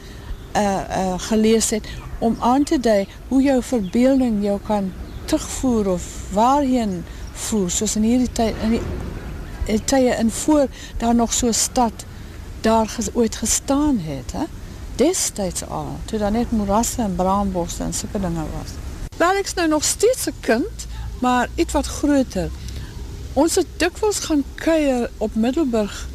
uh 0.56 0.82
uh 1.00 1.14
gelees 1.28 1.70
het 1.70 1.86
om 2.18 2.36
aan 2.40 2.64
te 2.64 2.80
dui 2.80 3.06
hoe 3.28 3.42
jou 3.42 3.62
verbeelding 3.62 4.42
jou 4.44 4.58
kan 4.66 4.92
terugvoer 5.24 5.88
of 5.88 6.04
waarheen 6.32 7.04
voer 7.32 7.70
soos 7.70 7.96
in 7.96 8.02
hierdie 8.02 8.32
tyd 8.32 8.54
in 8.62 8.70
die 8.70 9.84
tye 9.84 10.16
in 10.16 10.30
voor 10.30 10.66
daar 10.96 11.14
nog 11.14 11.32
so 11.32 11.52
stad 11.52 12.04
daar 12.60 12.88
ges, 12.88 13.14
ooit 13.14 13.36
gestaan 13.36 13.98
het, 13.98 14.32
hè? 14.32 14.44
Destijds 14.98 15.62
al, 15.68 15.96
toe 16.04 16.18
daar 16.18 16.30
net 16.30 16.50
moerasse 16.50 17.02
en 17.02 17.14
braambosse 17.14 17.82
en 17.82 17.94
sulke 17.94 18.20
dinge 18.20 18.42
was. 18.58 18.70
Wel, 19.16 19.36
is 19.42 19.54
nou 19.54 19.68
nog 19.68 19.84
steeds 19.84 20.26
een 20.26 20.40
kind, 20.40 20.86
maar 21.20 21.48
iets 21.54 21.72
wat 21.72 21.86
groter. 21.86 22.50
Ons 23.32 23.54
het 23.54 23.66
dikwels 23.76 24.18
gaan 24.18 24.44
kuier 24.54 25.10
op 25.16 25.34
Middelburg 25.34 26.06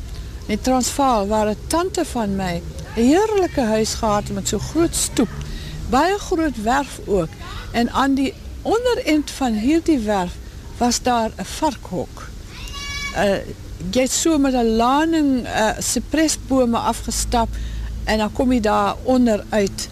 in 0.45 0.61
Transvaal, 0.61 1.27
waar 1.27 1.47
een 1.47 1.67
tante 1.67 2.05
van 2.05 2.35
my 2.35 2.61
een 2.95 3.05
heerlijke 3.05 3.61
huis 3.61 3.93
gehad 3.93 4.29
met 4.29 4.47
so 4.47 4.59
groot 4.59 4.95
stoep, 4.95 5.29
baie 5.89 6.17
groot 6.17 6.61
werf 6.61 6.99
ook, 7.05 7.29
en 7.71 7.91
aan 7.91 8.13
die 8.13 8.33
onderend 8.61 9.31
van 9.31 9.53
hierdie 9.53 9.99
werf 9.99 10.35
was 10.77 11.01
daar 11.01 11.31
een 11.35 11.45
varkhok 11.45 12.31
uh, 13.15 13.35
jy 13.91 14.37
met 14.37 14.53
een 14.53 14.75
laning 14.75 15.45
uh, 15.45 15.69
cypressbome 15.79 16.77
afgestap 16.77 17.49
en 18.05 18.17
dan 18.17 18.31
kom 18.31 18.51
jy 18.51 18.59
daar 18.59 18.95
onder 19.03 19.43
uit 19.49 19.89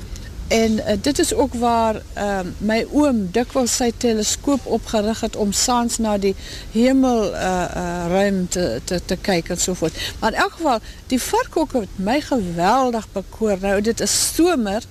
en 0.51 0.71
uh, 0.71 0.83
dit 1.01 1.19
is 1.19 1.33
ook 1.33 1.53
waar 1.53 2.01
uh, 2.17 2.39
my 2.57 2.81
oom 2.91 3.21
dikwels 3.31 3.75
sy 3.79 3.91
teleskoop 3.97 4.65
opgerig 4.65 5.21
het 5.23 5.35
om 5.39 5.53
saans 5.55 5.95
na 6.03 6.17
die 6.19 6.33
hemel 6.73 7.29
uh, 7.31 7.39
uh, 7.39 8.07
ruim 8.11 8.41
te, 8.51 8.65
te, 8.83 8.99
te 9.05 9.15
kyk 9.15 9.53
en 9.55 9.61
sovoort. 9.61 9.95
Maar 10.19 10.33
in 10.33 10.41
elk 10.43 10.57
geval, 10.57 10.81
die 11.07 11.21
varkok 11.21 11.77
het 11.79 11.93
my 11.95 12.17
geweldig 12.21 13.07
bekoor. 13.13 13.63
Nou, 13.63 13.77
dit 13.81 14.03
is 14.03 14.17
somer 14.35 14.83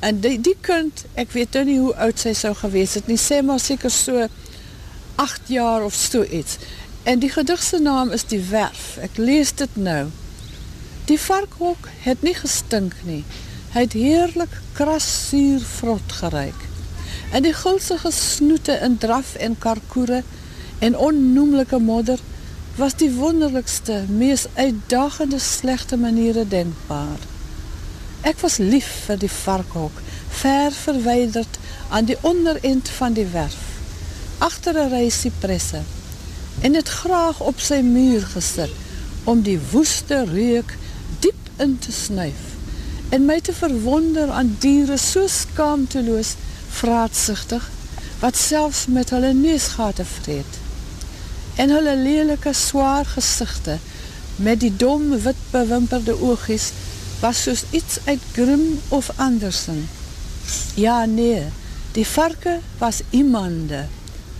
en 0.00 0.22
die, 0.24 0.38
die 0.40 0.56
kind, 0.60 1.04
ek 1.14 1.36
weet 1.36 1.60
nou 1.60 1.64
nie 1.68 1.78
hoe 1.82 1.92
oud 2.06 2.24
sy 2.24 2.32
sou 2.36 2.54
gewees 2.62 2.96
het, 2.96 3.12
nie 3.12 3.20
sê 3.20 3.42
maar 3.44 3.60
seker 3.60 3.92
so 3.92 4.26
8 5.20 5.52
jaar 5.52 5.84
of 5.84 5.94
so 5.94 6.24
iets. 6.24 6.56
En 7.04 7.20
die 7.20 7.30
gedigse 7.30 7.84
naam 7.84 8.10
is 8.16 8.24
Die 8.32 8.40
Werf. 8.48 8.96
Ek 9.04 9.20
lees 9.20 9.52
dit 9.60 9.76
nou. 9.76 10.06
Die 11.04 11.18
varkhok 11.20 11.88
het 12.04 12.22
nie 12.22 12.34
gestink 12.34 12.94
nie. 13.02 13.24
Hy 13.74 13.86
het 13.86 13.94
heerlik 13.98 14.52
kras 14.76 15.06
suur 15.28 15.62
vrot 15.78 16.12
gereik. 16.20 16.68
En 17.32 17.42
die 17.42 17.54
gulsige 17.56 18.12
snoete 18.14 18.76
in 18.86 18.98
draf 19.02 19.34
en 19.34 19.56
karkoere 19.58 20.22
en 20.78 20.98
onnoemlike 20.98 21.78
modder 21.78 22.20
was 22.76 22.94
die 22.96 23.10
wonderlikste, 23.12 24.04
mees 24.08 24.46
uitdagende 24.54 25.38
slechte 25.38 25.96
maniere 25.96 26.46
denkbaar. 26.48 27.18
Ek 28.22 28.38
was 28.40 28.60
lief 28.62 28.88
vir 29.06 29.18
die 29.18 29.30
varkhok, 29.30 29.98
ver 30.28 30.70
verweiderd 30.72 31.58
aan 31.90 32.06
die 32.08 32.16
onderend 32.20 32.88
van 32.88 33.12
die 33.18 33.26
werf, 33.34 33.58
achter 34.38 34.76
een 34.76 35.32
presse, 35.38 35.82
en 36.60 36.74
het 36.74 36.88
graag 36.88 37.40
op 37.40 37.60
sy 37.60 37.80
muur 37.82 38.22
gesit 38.34 38.70
om 39.24 39.42
die 39.42 39.58
woeste 39.70 40.24
reuk 40.24 40.76
in 41.66 41.78
te 41.78 41.92
snuif 41.92 42.48
en 43.16 43.24
my 43.28 43.38
te 43.40 43.52
verwonder 43.52 44.30
aan 44.30 44.56
dieren 44.64 44.98
so 44.98 45.26
skaamteloos 45.28 46.34
vraatzichtig 46.80 47.70
wat 48.20 48.36
selfs 48.36 48.86
met 48.98 49.10
hulle 49.14 49.32
neesgate 49.38 50.06
vreed 50.16 50.60
en 51.64 51.74
hulle 51.76 51.96
lelike 51.96 52.52
zwaar 52.52 53.08
gezichte 53.16 53.78
met 54.36 54.60
die 54.60 54.72
dom 54.84 55.10
wit 55.26 55.42
bewimperde 55.50 56.16
oogies 56.20 56.70
was 57.22 57.42
soos 57.46 57.64
iets 57.70 57.98
uit 58.04 58.22
Grim 58.32 58.80
of 58.88 59.10
Andersen. 59.16 59.88
Ja, 60.74 61.04
nee, 61.04 61.42
die 61.94 62.06
varke 62.06 62.58
was 62.78 63.02
iemande, 63.10 63.84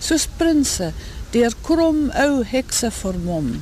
soos 0.03 0.27
prinse 0.37 0.91
dier 1.31 1.55
krom 1.63 2.09
ou 2.25 2.43
hekse 2.45 2.91
vermom. 2.91 3.53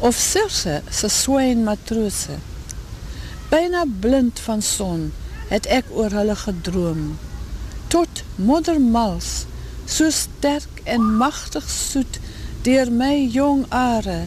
of 0.00 0.16
Circe 0.16 0.82
se 0.90 1.08
swyn 1.08 1.64
matrose. 1.64 2.38
Byna 3.50 3.84
blind 4.00 4.40
van 4.40 4.62
son 4.62 5.08
het 5.48 5.66
ek 5.66 5.88
oor 5.90 6.12
hulle 6.14 6.36
gedroom. 6.38 7.18
Tot 7.90 8.22
modder 8.38 8.78
mals, 8.80 9.30
so 9.90 10.06
sterk 10.14 10.82
en 10.84 11.02
machtig 11.18 11.66
soet, 11.66 12.20
deur 12.62 12.92
my 12.94 13.16
jong 13.34 13.64
are, 13.74 14.20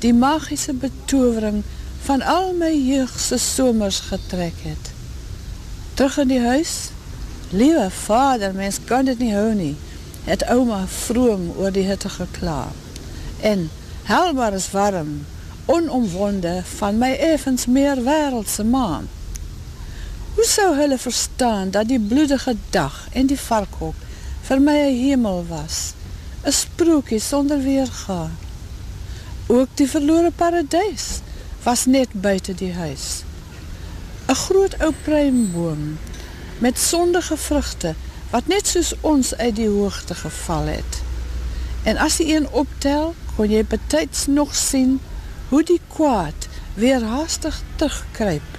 die 0.00 0.14
magiese 0.16 0.72
betovering 0.72 1.60
van 2.06 2.24
al 2.24 2.54
my 2.56 2.70
jeugse 2.72 3.36
somers 3.36 3.98
getrek 4.08 4.56
het. 4.64 4.88
Terug 5.94 6.16
in 6.24 6.32
die 6.32 6.40
huis, 6.40 6.74
liewe 7.52 7.90
vader, 7.90 8.54
mens 8.56 8.78
kan 8.88 9.04
dit 9.04 9.20
nie 9.20 9.34
hou 9.34 9.50
nie, 9.58 9.74
het 10.24 10.46
oma 10.48 10.86
vroom 10.88 11.50
oor 11.58 11.76
die 11.76 11.84
hitte 11.84 12.08
gekla. 12.16 12.70
En 13.44 13.68
helbaar 14.08 14.56
is 14.56 14.70
warm, 14.72 15.18
onomwonde 15.70 16.62
van 16.76 16.98
my 16.98 17.12
evens 17.12 17.66
meer 17.66 18.04
wereldse 18.04 18.64
maan. 18.64 19.08
Hoe 20.34 20.44
sou 20.44 20.74
hulle 20.74 20.98
verstaan 20.98 21.70
dat 21.70 21.88
die 21.88 22.00
bloedige 22.00 22.56
dag 22.70 23.06
en 23.12 23.26
die 23.30 23.38
varkhok 23.38 23.94
vir 24.48 24.62
my 24.66 24.74
een 24.74 24.96
hemel 24.98 25.44
was, 25.48 25.92
een 26.42 26.52
sprookie 26.52 27.20
sonder 27.20 27.62
weerga. 27.62 28.30
Ook 29.46 29.68
die 29.74 29.88
verloore 29.88 30.30
paradijs 30.30 31.20
was 31.62 31.84
net 31.86 32.12
buiten 32.12 32.56
die 32.56 32.72
huis. 32.74 33.22
Een 34.26 34.40
groot 34.42 34.74
ou 34.78 34.92
pruimboom 35.02 35.98
met 36.58 36.78
sondige 36.78 37.36
vruchte 37.36 37.94
wat 38.30 38.46
net 38.46 38.66
soos 38.66 38.94
ons 39.00 39.34
uit 39.36 39.56
die 39.56 39.68
hoogte 39.68 40.14
geval 40.14 40.66
het. 40.66 41.02
En 41.82 41.96
as 41.96 42.16
die 42.16 42.34
een 42.34 42.50
optel, 42.50 43.14
kon 43.36 43.50
jy 43.50 43.62
betijds 43.64 44.26
nog 44.26 44.54
sien 44.56 44.98
hoe 45.50 45.62
die 45.66 45.80
kwaad 45.90 46.48
weer 46.74 47.02
haastig 47.02 47.62
terugkryp 47.76 48.58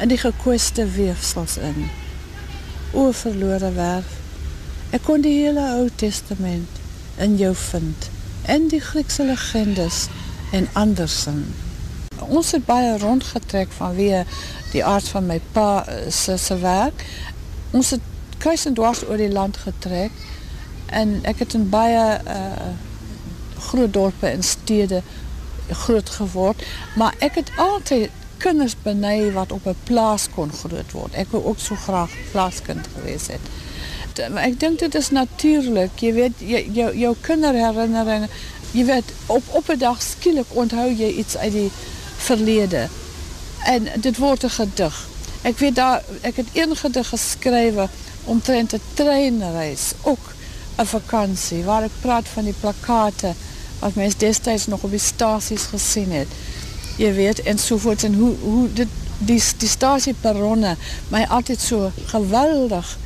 in 0.00 0.08
die 0.08 0.18
gekoeste 0.18 0.86
weefsels 0.96 1.56
in. 1.60 1.88
O 2.92 3.10
verloore 3.12 3.72
werf, 3.76 4.16
ek 4.96 5.04
kon 5.06 5.20
die 5.24 5.36
hele 5.42 5.66
oud 5.76 5.98
testament 6.00 6.80
in 7.20 7.36
jou 7.36 7.52
vind, 7.54 8.08
en 8.48 8.70
die 8.72 8.80
Griekse 8.80 9.28
legendes 9.28 10.06
en 10.56 10.68
andersen. 10.72 11.44
Ons 12.30 12.54
het 12.56 12.64
baie 12.64 12.96
rondgetrek 12.98 13.72
vanweer 13.76 14.24
die 14.72 14.84
aard 14.84 15.08
van 15.12 15.28
my 15.28 15.38
pa 15.52 15.84
eh, 15.84 16.08
se, 16.08 16.38
se 16.38 16.56
werk. 16.64 17.04
Ons 17.76 17.92
het 17.96 18.06
kruis 18.40 18.64
en 18.66 18.74
dwars 18.74 19.04
oor 19.04 19.20
die 19.20 19.32
land 19.32 19.60
getrek 19.60 20.14
en 20.90 21.18
ek 21.28 21.44
het 21.44 21.54
in 21.54 21.68
baie 21.70 22.04
uh, 22.18 22.70
groot 23.68 23.92
dorpe 23.92 24.26
en 24.26 24.42
stede 24.42 25.02
groot 25.74 26.10
geword, 26.10 26.62
maar 26.96 27.14
ek 27.18 27.34
het 27.34 27.50
altyd 27.56 28.10
kinders 28.40 28.74
benei 28.82 29.32
wat 29.32 29.52
op 29.52 29.66
'n 29.66 29.76
plaas 29.84 30.28
kon 30.34 30.52
groot 30.52 30.92
word. 30.92 31.14
Ek 31.14 31.30
wou 31.30 31.44
ook 31.44 31.58
so 31.58 31.74
graag 31.74 32.10
plaaskind 32.32 32.86
gewees 32.94 33.26
het. 33.26 33.40
Maar 34.32 34.42
ek 34.42 34.60
dink 34.60 34.78
dit 34.78 34.94
is 34.94 35.10
natuurlik. 35.10 35.90
Jy 36.00 36.12
weet 36.12 36.32
jy, 36.38 36.68
jou 36.72 36.96
jou 36.96 37.14
kinderherinneringe, 37.20 38.28
jy 38.70 38.84
weet 38.84 39.04
op 39.26 39.42
op 39.48 39.68
'n 39.68 39.78
dag 39.78 40.02
skielik 40.02 40.46
onthou 40.48 40.88
jy 40.94 41.08
iets 41.08 41.36
uit 41.36 41.52
die 41.52 41.70
verlede. 42.16 42.88
En 43.64 43.88
dit 44.00 44.16
word 44.16 44.44
'n 44.44 44.50
gedig. 44.50 45.08
Ek 45.42 45.58
weet 45.58 45.74
daar 45.74 46.02
ek 46.20 46.36
het 46.36 46.48
een 46.52 46.76
gedig 46.76 47.08
geskrywe 47.08 47.88
omtrent 48.24 48.72
'n 48.72 48.80
treinreis, 48.94 49.92
ook 50.02 50.34
'n 50.76 50.86
vakansie 50.86 51.64
waar 51.64 51.82
ek 51.82 52.00
praat 52.00 52.28
van 52.28 52.44
die 52.44 52.54
plakate 52.60 53.34
wat 53.80 53.94
mens 53.94 54.16
destyds 54.16 54.66
nog 54.66 54.82
op 54.82 54.90
die 54.90 55.02
stasies 55.02 55.68
gesien 55.72 56.12
het. 56.12 56.28
Jy 57.00 57.12
weet 57.14 57.42
en 57.42 57.58
so 57.58 57.78
voort 57.78 58.04
en 58.04 58.14
hoe 58.14 58.34
hoe 58.40 58.72
dit 58.72 58.88
die 59.18 59.40
die 59.58 59.68
stasieperronne 59.68 60.76
my 61.12 61.24
altyd 61.28 61.60
so 61.60 61.90
geweldig 62.12 62.96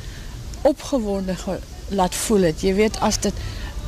opgewonde 0.61 1.35
ge, 1.35 1.59
laat 1.89 2.15
voel 2.15 2.49
het. 2.49 2.61
Jy 2.61 2.73
weet 2.75 2.99
as 2.99 3.19
dit 3.21 3.43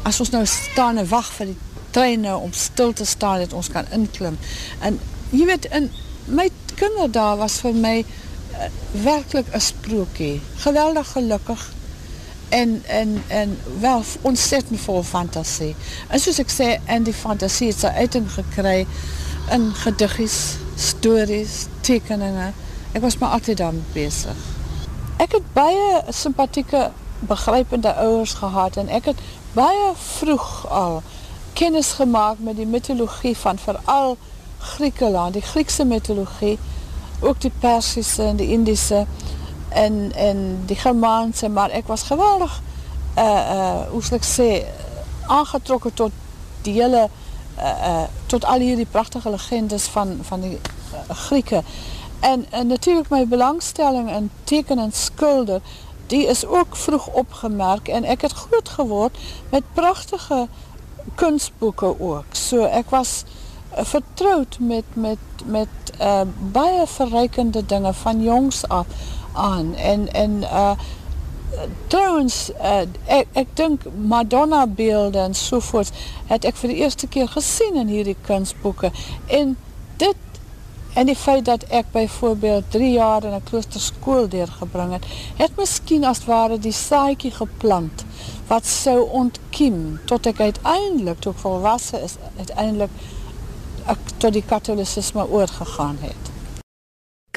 as 0.07 0.19
ons 0.19 0.31
nou 0.31 0.45
staan 0.45 0.97
en 1.01 1.07
wag 1.09 1.29
vir 1.39 1.51
die 1.51 1.57
trein 1.95 2.21
nou 2.27 2.35
om 2.41 2.53
stil 2.53 2.93
te 2.93 3.05
staan 3.05 3.39
dat 3.43 3.53
ons 3.53 3.71
kan 3.73 3.87
inklim. 3.95 4.37
En 4.79 4.99
jy 5.31 5.47
weet 5.49 5.65
in 5.75 5.89
my 6.27 6.49
kinderdae 6.77 7.39
was 7.39 7.57
vir 7.63 7.73
my 7.75 7.95
uh, 8.03 8.69
werklik 9.03 9.47
'n 9.53 9.63
sprokie. 9.63 10.41
Geweldig 10.63 11.11
gelukkig 11.11 11.63
en 12.49 12.83
en 12.87 13.23
en 13.27 13.59
wel 13.79 14.03
ontsettend 14.21 14.79
vol 14.79 15.03
fantasie. 15.03 15.75
En 16.07 16.19
soos 16.19 16.39
ek 16.39 16.51
sê, 16.51 16.69
en 16.85 17.03
die 17.03 17.13
fantasie 17.13 17.71
het 17.71 17.79
sy 17.79 17.91
uiting 18.03 18.29
gekry 18.31 18.85
in 19.51 19.71
gediggies, 19.83 20.57
stories, 20.75 21.65
tekeninge. 21.81 22.51
Ek 22.91 23.01
was 23.01 23.17
maar 23.17 23.35
altyd 23.37 23.57
daarmee 23.57 23.93
besig. 23.93 24.45
Ek 25.17 25.31
het 25.31 25.53
baie 25.53 26.01
simpatieke, 26.09 26.89
begrypende 27.19 27.93
ouers 27.93 28.33
gehad 28.37 28.77
en 28.77 28.89
ek 28.93 29.11
het 29.11 29.21
baie 29.57 29.91
vroeg 29.97 30.67
al 30.69 31.01
kennis 31.57 31.91
gemaak 31.97 32.39
met 32.39 32.55
die 32.55 32.67
mitologie 32.69 33.37
van 33.37 33.57
veral 33.57 34.17
Griekeland, 34.59 35.33
die 35.33 35.41
Griekse 35.41 35.85
mitologie, 35.85 36.57
ook 37.19 37.41
die 37.41 37.51
Persische 37.59 38.23
en 38.23 38.35
die 38.35 38.51
Indische 38.53 39.05
en, 39.77 40.11
en 40.15 40.63
die 40.65 40.75
Germaanse, 40.75 41.49
maar 41.49 41.69
ek 41.69 41.87
was 41.87 42.07
geweldig, 42.09 42.61
uh, 43.17 43.23
uh, 43.23 43.81
hoe 43.89 44.01
sê, 44.21 44.65
aangetrokken 45.27 45.93
tot 45.93 46.11
die 46.65 46.73
hele, 46.81 47.09
uh, 47.59 48.03
tot 48.25 48.45
al 48.45 48.63
hierdie 48.65 48.89
prachtige 48.89 49.29
legendes 49.29 49.85
van, 49.93 50.17
van 50.21 50.41
die 50.41 50.57
Grieken. 51.07 51.63
En, 52.19 52.45
en 52.49 52.67
natuurlijk 52.67 53.09
my 53.09 53.27
belangstelling 53.27 54.09
in 54.11 54.31
teken 54.43 54.79
en 54.79 54.91
skulde, 54.91 55.61
die 56.07 56.25
is 56.25 56.45
ook 56.45 56.75
vroeg 56.75 57.07
opgemerk 57.07 57.87
en 57.87 58.03
ek 58.03 58.21
het 58.21 58.33
groot 58.33 58.69
geword 58.69 59.17
met 59.51 59.63
prachtige 59.73 60.47
kunstboeken 61.15 61.99
ook. 61.99 62.31
So 62.31 62.63
ek 62.63 62.89
was 62.89 63.23
vertrouwd 63.75 64.57
met, 64.59 64.83
met, 64.93 65.19
met 65.45 65.69
baie 66.51 66.87
verrijkende 66.87 67.65
dinge 67.65 67.93
van 67.93 68.23
jongs 68.23 68.67
af 68.67 68.85
aan. 69.37 69.75
En, 69.75 70.07
en 70.13 70.31
uh, 70.41 70.71
trouwens, 71.87 72.49
uh, 72.59 72.83
ek, 73.05 73.27
ek 73.33 73.53
dink 73.57 73.85
Madonna 73.95 74.65
beelde 74.67 75.19
en 75.19 75.35
sovoorts, 75.37 75.93
het 76.27 76.45
ek 76.45 76.57
vir 76.61 76.73
die 76.73 76.81
eerste 76.83 77.07
keer 77.07 77.29
gesien 77.31 77.77
in 77.79 77.91
hierdie 77.91 78.17
kunstboeken. 78.27 78.93
En 79.25 79.55
dit, 80.01 80.39
en 80.97 81.09
die 81.09 81.17
feit 81.17 81.45
dat 81.45 81.63
ek 81.69 81.91
bijvoorbeeld 81.93 82.71
drie 82.73 82.91
jaar 82.97 83.23
in 83.23 83.33
een 83.37 83.49
kloosterskool 83.49 84.29
deurgebring 84.33 84.95
het, 84.97 85.05
het 85.37 85.57
miskien 85.57 86.05
as 86.05 86.25
ware 86.25 86.57
die 86.59 86.75
saaikie 86.75 87.31
geplant, 87.31 88.05
wat 88.47 88.65
sou 88.65 89.03
ontkiem, 89.21 89.99
tot 90.09 90.25
ek 90.25 90.41
uiteindelik, 90.41 91.21
toe 91.21 91.35
ek 91.35 91.43
volwassen 91.45 92.03
is, 92.03 92.17
uiteindelik 92.37 93.05
ek 93.87 94.15
tot 94.17 94.33
die 94.35 94.45
katholicisme 94.45 95.23
oorgegaan 95.29 96.01
het. 96.01 96.33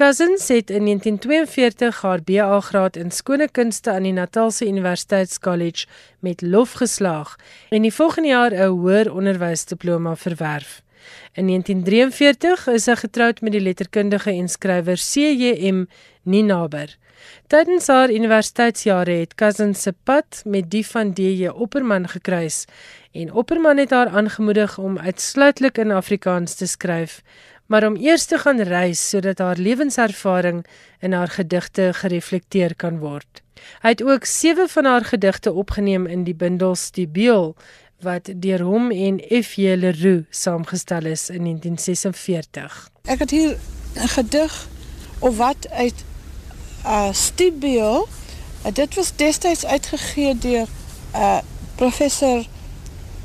Cousins 0.01 0.49
het 0.49 0.71
in 0.71 0.85
1942 0.85 2.01
haar 2.03 2.23
BA 2.23 2.61
graad 2.61 2.97
in 2.97 3.11
skone 3.11 3.51
kunste 3.51 3.91
aan 3.91 4.03
die 4.03 4.13
Natalse 4.13 4.67
Universiteitskollege 4.67 5.87
met 6.19 6.41
lof 6.43 6.73
geslaag 6.73 7.37
en 7.69 7.83
die 7.83 7.93
volgende 7.93 8.29
jaar 8.29 8.53
'n 8.53 8.69
hoër 8.69 9.13
onderwysdiploma 9.13 10.17
verwerf. 10.17 10.83
In 11.33 11.47
1943 11.47 12.67
is 12.67 12.85
sy 12.85 12.95
getroud 12.95 13.41
met 13.41 13.53
die 13.53 13.61
letterkundige 13.61 14.31
en 14.31 14.49
skrywer 14.49 14.97
CJM 14.97 15.87
Ninaber. 16.23 16.97
Tydens 17.47 17.87
haar 17.87 18.11
universiteitsjare 18.11 19.13
het 19.13 19.35
Cousins 19.35 19.83
se 19.83 19.95
pad 20.05 20.43
met 20.45 20.71
die 20.71 20.87
van 20.87 21.13
DJ 21.13 21.47
Opperman 21.47 22.09
gekruis 22.09 22.65
en 23.13 23.33
Opperman 23.33 23.77
het 23.77 23.91
haar 23.91 24.09
aangemoedig 24.09 24.79
om 24.79 24.99
uitsluitlik 24.99 25.79
in 25.79 25.91
Afrikaans 25.91 26.55
te 26.55 26.67
skryf 26.67 27.23
maar 27.71 27.87
om 27.87 27.97
eers 27.97 28.25
te 28.27 28.39
gaan 28.39 28.61
reis 28.67 29.09
sodat 29.09 29.39
haar 29.39 29.57
lewenservaring 29.57 30.65
in 30.99 31.13
haar 31.13 31.29
gedigte 31.31 31.93
gereflekteer 31.95 32.75
kan 32.75 32.99
word. 32.99 33.43
Hy 33.85 33.93
het 33.95 34.03
ook 34.03 34.25
7 34.25 34.69
van 34.69 34.85
haar 34.85 35.05
gedigte 35.05 35.53
opgeneem 35.53 36.07
in 36.07 36.25
die 36.27 36.35
bundel 36.35 36.75
Stibeel 36.75 37.55
wat 38.03 38.31
deur 38.35 38.65
hom 38.67 38.91
en 38.91 39.21
F.J. 39.21 39.77
Leroux 39.79 40.27
saamgestel 40.31 41.07
is 41.07 41.29
in 41.31 41.47
1946. 41.47 42.89
Ek 43.05 43.19
het 43.19 43.31
hier 43.31 43.57
'n 43.95 44.09
gedig 44.09 44.67
of 45.19 45.37
wat 45.37 45.71
uit 45.71 46.05
uh 46.85 47.13
Stibeel. 47.13 48.09
Uh, 48.67 48.73
dit 48.73 48.95
was 48.95 49.17
destyds 49.17 49.67
uitgegee 49.67 50.39
deur 50.39 50.67
uh 51.15 51.39
professor 51.75 52.47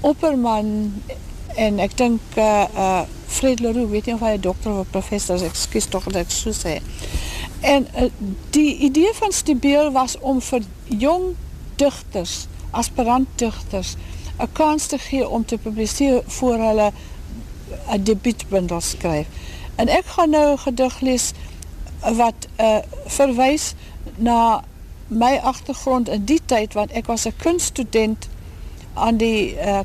Opperman 0.02 0.94
en 1.56 1.80
ek 1.80 1.98
dink 1.98 2.22
uh 2.38 2.66
uh 2.76 3.04
Fred 3.36 3.60
Leroux, 3.60 3.90
weet 3.90 4.06
nie 4.06 4.14
of 4.14 4.22
hy 4.24 4.36
'n 4.38 4.42
dokter 4.42 4.72
of 4.72 4.86
'n 4.86 4.90
professor 4.90 5.36
is, 5.36 5.42
ekskuus 5.42 5.86
tog 5.86 6.04
dat 6.04 6.26
ek 6.26 6.32
so 6.32 6.52
sê. 6.52 6.80
En 7.62 7.88
uh, 7.98 8.10
die 8.50 8.78
idee 8.78 9.12
van 9.14 9.32
Stibeel 9.32 9.92
was 9.92 10.18
om 10.20 10.42
vir 10.42 10.62
jong 10.86 11.36
digters, 11.76 12.48
aspirant 12.72 13.28
digters, 13.36 13.96
'n 14.40 14.52
kans 14.52 14.86
te 14.86 14.98
gee 14.98 15.28
om 15.28 15.46
te 15.46 15.58
publiseer 15.58 16.24
voor 16.26 16.58
hulle 16.58 16.92
'n 17.90 18.04
debuutbundel 18.04 18.82
skryf. 18.82 19.28
En 19.76 19.88
ek 19.88 20.06
gaan 20.06 20.30
nou 20.30 20.52
'n 20.52 20.58
gedig 20.58 21.00
lees 21.00 21.32
wat 22.02 22.48
uh 22.60 22.78
verwys 23.06 23.74
na 24.16 24.64
my 25.08 25.40
agtergrond 25.44 26.10
in 26.10 26.26
die 26.26 26.42
tyd 26.46 26.74
want 26.74 26.92
ek 26.92 27.06
was 27.06 27.26
'n 27.26 27.36
kunststudent 27.38 28.28
aan 28.94 29.18
die 29.18 29.56
uh 29.56 29.80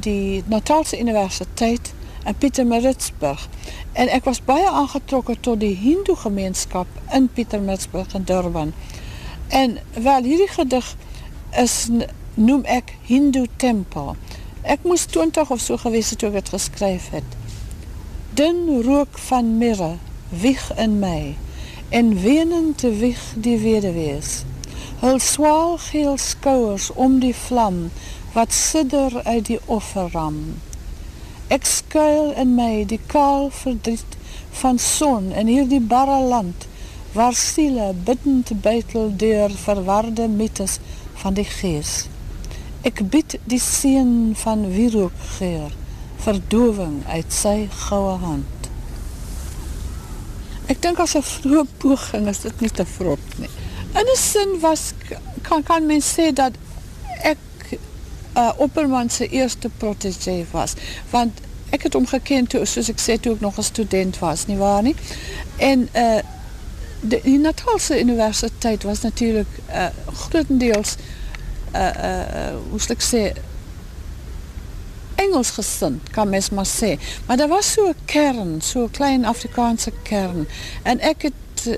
die 0.00 0.42
Natalse 0.46 0.98
Universiteit 0.98 1.92
in 2.24 2.34
Pietermaritzburg 2.34 3.48
en 3.92 4.10
ek 4.12 4.26
was 4.28 4.40
baie 4.44 4.68
aangetrokke 4.68 5.36
tot 5.40 5.60
die 5.60 5.74
Hindu 5.74 6.14
gemeenskap 6.16 6.86
in 7.14 7.28
Pietermaritzburg 7.32 8.14
in 8.14 8.24
Durban. 8.28 8.72
En 9.48 9.78
wel 9.92 10.22
hierdie 10.22 10.50
gedig 10.52 10.96
is 11.56 11.88
noem 12.34 12.64
ek 12.64 12.92
Hindu 13.08 13.46
tempel. 13.56 14.14
Ek 14.62 14.84
moes 14.84 15.06
20 15.08 15.50
of 15.50 15.60
so 15.64 15.80
gewees 15.80 16.10
het 16.12 16.20
toe 16.20 16.28
ek 16.28 16.40
dit 16.42 16.52
geskryf 16.54 17.08
het. 17.16 17.36
Dun 18.36 18.82
rook 18.84 19.18
van 19.30 19.56
mirre 19.58 19.96
wieg 20.28 20.68
in 20.76 20.98
my 21.00 21.34
en 21.88 22.12
wenend 22.20 22.84
wieg 23.00 23.22
die 23.34 23.56
weduwees. 23.58 24.42
Hul 25.00 25.18
swaal 25.22 25.78
geel 25.78 26.18
skouers 26.20 26.90
om 26.92 27.18
die 27.22 27.34
vlam 27.34 27.88
wat 28.32 28.52
sidder 28.52 29.20
uit 29.24 29.46
die 29.46 29.60
offerram. 29.64 30.38
Ek 31.48 31.64
skuil 31.64 32.34
in 32.36 32.54
my 32.58 32.84
die 32.84 33.00
kaal 33.06 33.48
verdriet 33.50 34.16
van 34.60 34.78
son 34.78 35.30
in 35.32 35.48
hierdie 35.48 35.80
barre 35.80 36.20
land 36.28 36.66
waar 37.16 37.34
siele 37.34 37.94
biddend 38.04 38.52
buitel 38.62 39.12
deur 39.16 39.50
verwarde 39.50 40.28
mites 40.28 40.78
van 41.22 41.34
die 41.34 41.48
gees. 41.48 42.04
Ek 42.86 43.00
bid 43.10 43.38
die 43.48 43.60
seën 43.62 44.36
van 44.38 44.68
wierookgeur, 44.74 45.72
verdowing 46.22 47.00
uit 47.08 47.32
sy 47.32 47.56
goue 47.88 48.14
hand. 48.22 48.68
Ek 50.68 50.82
dink 50.84 51.00
as 51.00 51.16
'n 51.16 51.24
vroeë 51.24 51.66
poging 51.80 52.28
is 52.28 52.44
dit 52.44 52.60
nie 52.60 52.70
te 52.70 52.84
vrot 52.84 53.38
nie. 53.38 53.50
In 53.96 54.06
'n 54.06 54.16
sin 54.16 54.60
was 54.60 54.92
kan 55.42 55.62
kan 55.62 55.86
men 55.86 56.02
sê 56.02 56.32
dat 56.32 56.52
ek 57.22 57.38
uh, 58.38 58.50
Opperman 58.56 59.10
se 59.10 59.28
eerste 59.28 59.70
protégé 59.76 60.44
was, 60.50 60.74
want 61.10 61.40
ek 61.70 61.82
het 61.82 61.92
hom 61.92 62.06
geken 62.06 62.46
toe 62.46 62.64
soos 62.64 62.88
ek 62.88 63.00
sê 63.02 63.18
toe 63.20 63.34
ek 63.34 63.44
nog 63.44 63.58
'n 63.58 63.66
student 63.66 64.18
was, 64.18 64.46
nie 64.46 64.56
waar 64.56 64.82
nie? 64.82 64.96
En 65.56 65.88
uh 65.94 66.20
die, 67.00 67.20
die 67.22 67.38
Natalse 67.38 68.00
Universiteit 68.00 68.82
was 68.82 69.00
natuurlik 69.00 69.46
uh 69.70 69.86
grootendeels 70.12 70.96
uh 71.74 71.92
uh 72.08 72.56
hoe 72.70 72.80
sou 72.80 72.96
ek 72.96 73.04
sê 73.04 73.22
Engels 75.18 75.50
gesind, 75.50 76.10
kan 76.10 76.28
mens 76.28 76.50
maar 76.50 76.66
sê. 76.66 76.98
Maar 77.26 77.36
daar 77.36 77.48
was 77.48 77.72
so 77.72 77.88
'n 77.88 77.94
kern, 78.04 78.60
so 78.62 78.82
'n 78.82 78.90
klein 78.90 79.24
Afrikaanse 79.24 79.92
kern 80.02 80.48
en 80.82 81.00
ek 81.00 81.22
het 81.22 81.66
uh, 81.66 81.74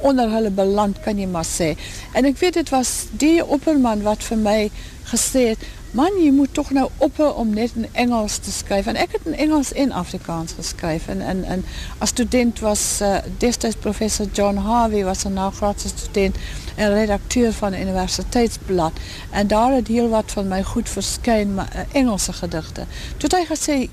onder 0.00 0.30
hulle 0.30 0.50
beland 0.50 1.00
kan 1.00 1.18
jy 1.18 1.26
maar 1.26 1.46
sê. 1.46 1.74
En 2.12 2.24
ek 2.24 2.38
weet 2.38 2.54
dit 2.54 2.68
was 2.68 3.06
die 3.10 3.46
opperman 3.46 4.02
wat 4.02 4.22
vir 4.22 4.38
my 4.38 4.70
gesê 5.10 5.48
het, 5.48 5.58
"Man, 5.90 6.12
jy 6.22 6.30
moet 6.30 6.54
tog 6.54 6.70
nou 6.70 6.88
ophou 6.96 7.34
om 7.34 7.54
net 7.54 7.70
in 7.74 7.86
Engels 7.92 8.36
te 8.38 8.50
skryf." 8.50 8.86
En 8.86 8.96
ek 8.96 9.12
het 9.12 9.20
in 9.24 9.34
Engels 9.34 9.72
en 9.72 9.92
Afrikaans 9.92 10.52
geskryf 10.52 11.08
en 11.08 11.20
en 11.20 11.44
en 11.44 11.64
as 11.98 12.08
student 12.08 12.60
was 12.60 12.98
uh, 13.02 13.16
destyds 13.38 13.76
professor 13.76 14.26
John 14.32 14.56
Harvey 14.56 15.04
was 15.04 15.24
'n 15.24 15.32
nagraadse 15.32 15.88
student 15.88 16.36
en 16.76 16.94
redakteur 16.94 17.52
van 17.52 17.72
'n 17.72 17.80
universiteitsblad 17.80 18.92
en 19.30 19.46
daar 19.46 19.72
het 19.72 19.88
heel 19.88 20.08
wat 20.08 20.32
van 20.32 20.48
my 20.48 20.62
goed 20.62 20.88
verskyn 20.88 21.54
maar 21.54 21.72
uh, 21.74 21.80
Engelse 21.92 22.32
gedigte. 22.32 22.84
Toe 23.16 23.28
het 23.28 23.32
hy 23.32 23.56
gesê 23.56 23.88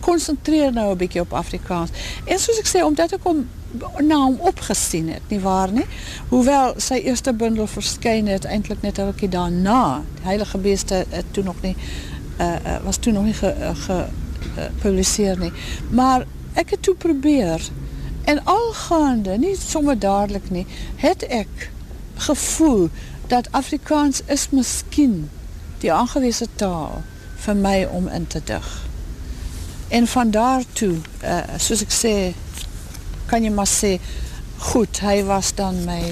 konsentreer 0.00 0.72
nou 0.72 0.92
'n 0.92 0.96
bietjie 0.96 1.20
op 1.20 1.32
Afrikaans. 1.32 1.90
En 2.24 2.38
soos 2.38 2.58
ek 2.58 2.68
sê 2.68 2.84
omdat 2.84 3.12
ek 3.12 3.22
hom 3.22 3.48
na 4.00 4.24
hom 4.24 4.36
opgesien 4.40 5.08
het, 5.08 5.22
nie 5.28 5.40
waar 5.40 5.72
nie? 5.72 5.86
Hoewel 6.28 6.74
sy 6.76 6.94
eerste 6.94 7.32
bundel 7.32 7.66
verskyn 7.66 8.26
het 8.26 8.44
eintlik 8.44 8.82
net 8.82 8.98
'n 8.98 9.10
rukkie 9.10 9.28
daarna. 9.28 10.02
Die 10.14 10.24
Heilige 10.24 10.58
Beeste 10.58 11.04
het 11.08 11.24
toe 11.30 11.44
nog 11.44 11.62
nie 11.62 11.76
uh, 12.40 12.46
uh 12.46 12.84
was 12.84 12.96
toe 12.96 13.12
nog 13.12 13.24
nie 13.24 13.34
gepubliseer 13.34 15.34
ge, 15.34 15.40
uh, 15.40 15.42
nie. 15.42 15.52
Maar 15.90 16.26
ek 16.52 16.70
het 16.70 16.82
toe 16.82 16.94
probeer 16.94 17.60
en 18.24 18.44
algaande, 18.44 19.38
nie 19.38 19.56
sommer 19.58 19.98
dadelik 19.98 20.50
nie, 20.50 20.66
het 20.96 21.26
ek 21.26 21.70
gevoel 22.14 22.88
dat 23.26 23.48
Afrikaans 23.50 24.20
is 24.26 24.48
miskien 24.50 25.30
die 25.78 25.92
aangewese 25.92 26.46
taal 26.54 27.02
vir 27.36 27.56
my 27.56 27.84
om 27.84 28.08
in 28.08 28.26
te 28.26 28.40
dig. 28.44 28.82
En 29.88 30.06
van 30.06 30.30
daar 30.30 30.62
toe, 30.72 30.96
uh, 31.24 31.38
soos 31.58 31.82
ek 31.82 31.92
sê, 31.92 32.34
kan 33.32 33.44
jy 33.46 33.50
maar 33.56 33.70
sê, 33.70 33.96
goed, 34.70 34.98
hy 35.00 35.22
was 35.24 35.54
dan 35.56 35.78
my 35.88 36.02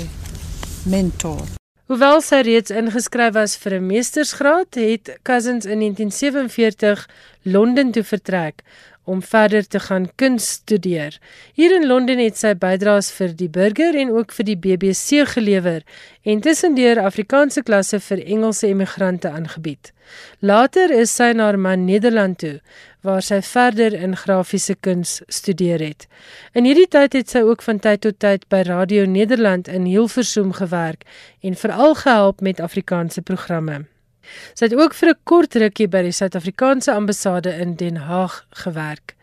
mentor. 0.88 1.42
Hoewel 1.90 2.22
sy 2.24 2.38
reeds 2.46 2.72
ingeskryf 2.72 3.34
was 3.34 3.56
vir 3.60 3.74
'n 3.76 3.86
meestersgraad, 3.86 4.78
het 4.78 5.18
Cousins 5.22 5.66
in 5.66 5.82
1947 5.82 7.08
Londen 7.42 7.90
toe 7.92 8.04
vertrek 8.04 8.62
om 9.10 9.22
verder 9.22 9.66
te 9.66 9.80
gaan 9.82 10.06
kuns 10.20 10.48
studeer. 10.60 11.18
Hier 11.58 11.74
in 11.74 11.86
Londen 11.86 12.22
het 12.22 12.38
sy 12.38 12.54
bydraes 12.54 13.10
vir 13.16 13.34
die 13.36 13.48
Burger 13.50 13.98
en 13.98 14.12
ook 14.14 14.34
vir 14.36 14.48
die 14.48 14.56
BBC 14.56 15.24
gelewer 15.34 15.82
en 16.22 16.42
tussendeur 16.44 17.02
Afrikaanse 17.02 17.64
klasse 17.66 18.00
vir 18.06 18.22
Engelse 18.24 18.70
emigrante 18.70 19.30
aangebied. 19.30 19.92
Later 20.40 20.90
is 20.90 21.14
sy 21.14 21.32
na 21.34 21.50
Nederland 21.76 22.38
toe 22.38 22.58
waar 23.06 23.22
sy 23.24 23.40
verder 23.42 23.94
in 23.96 24.16
grafiese 24.16 24.74
kuns 24.80 25.20
studeer 25.28 25.80
het. 25.80 26.06
In 26.52 26.66
hierdie 26.68 26.88
tyd 26.88 27.16
het 27.16 27.30
sy 27.32 27.40
ook 27.46 27.62
van 27.62 27.80
tyd 27.80 28.02
tot 28.04 28.18
tyd 28.20 28.44
by 28.52 28.62
Radio 28.68 29.06
Nederland 29.06 29.68
in 29.68 29.88
Hilversum 29.88 30.52
gewerk 30.52 31.06
en 31.40 31.56
veral 31.56 31.94
gehelp 31.94 32.40
met 32.40 32.60
Afrikaanse 32.60 33.22
programme. 33.22 33.86
Sy 34.54 34.64
het 34.64 34.74
ook 34.74 34.94
vir 34.94 35.10
'n 35.10 35.20
kort 35.24 35.54
rukkie 35.54 35.88
by 35.88 36.02
die 36.02 36.12
Suid-Afrikaanse 36.12 36.92
ambassade 36.92 37.50
in 37.60 37.76
Den 37.76 37.96
Haag 37.96 38.44
gewerk. 38.50 39.16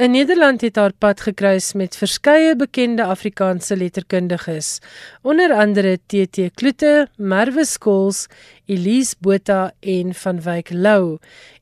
In 0.00 0.10
Nederland 0.10 0.62
het 0.64 0.78
haar 0.80 0.94
pad 0.96 1.20
gekruis 1.20 1.74
met 1.76 1.96
verskeie 1.96 2.54
bekende 2.56 3.04
Afrikaanse 3.04 3.76
letterkundiges, 3.76 4.78
onder 5.20 5.52
andere 5.52 5.98
TT 6.06 6.46
Kloete, 6.54 7.08
Merwe 7.16 7.66
Skols, 7.68 8.22
Elise 8.64 9.14
Botha 9.20 9.74
en 9.80 10.14
Van 10.14 10.40
Wyk 10.40 10.70
Lou. 10.72 11.18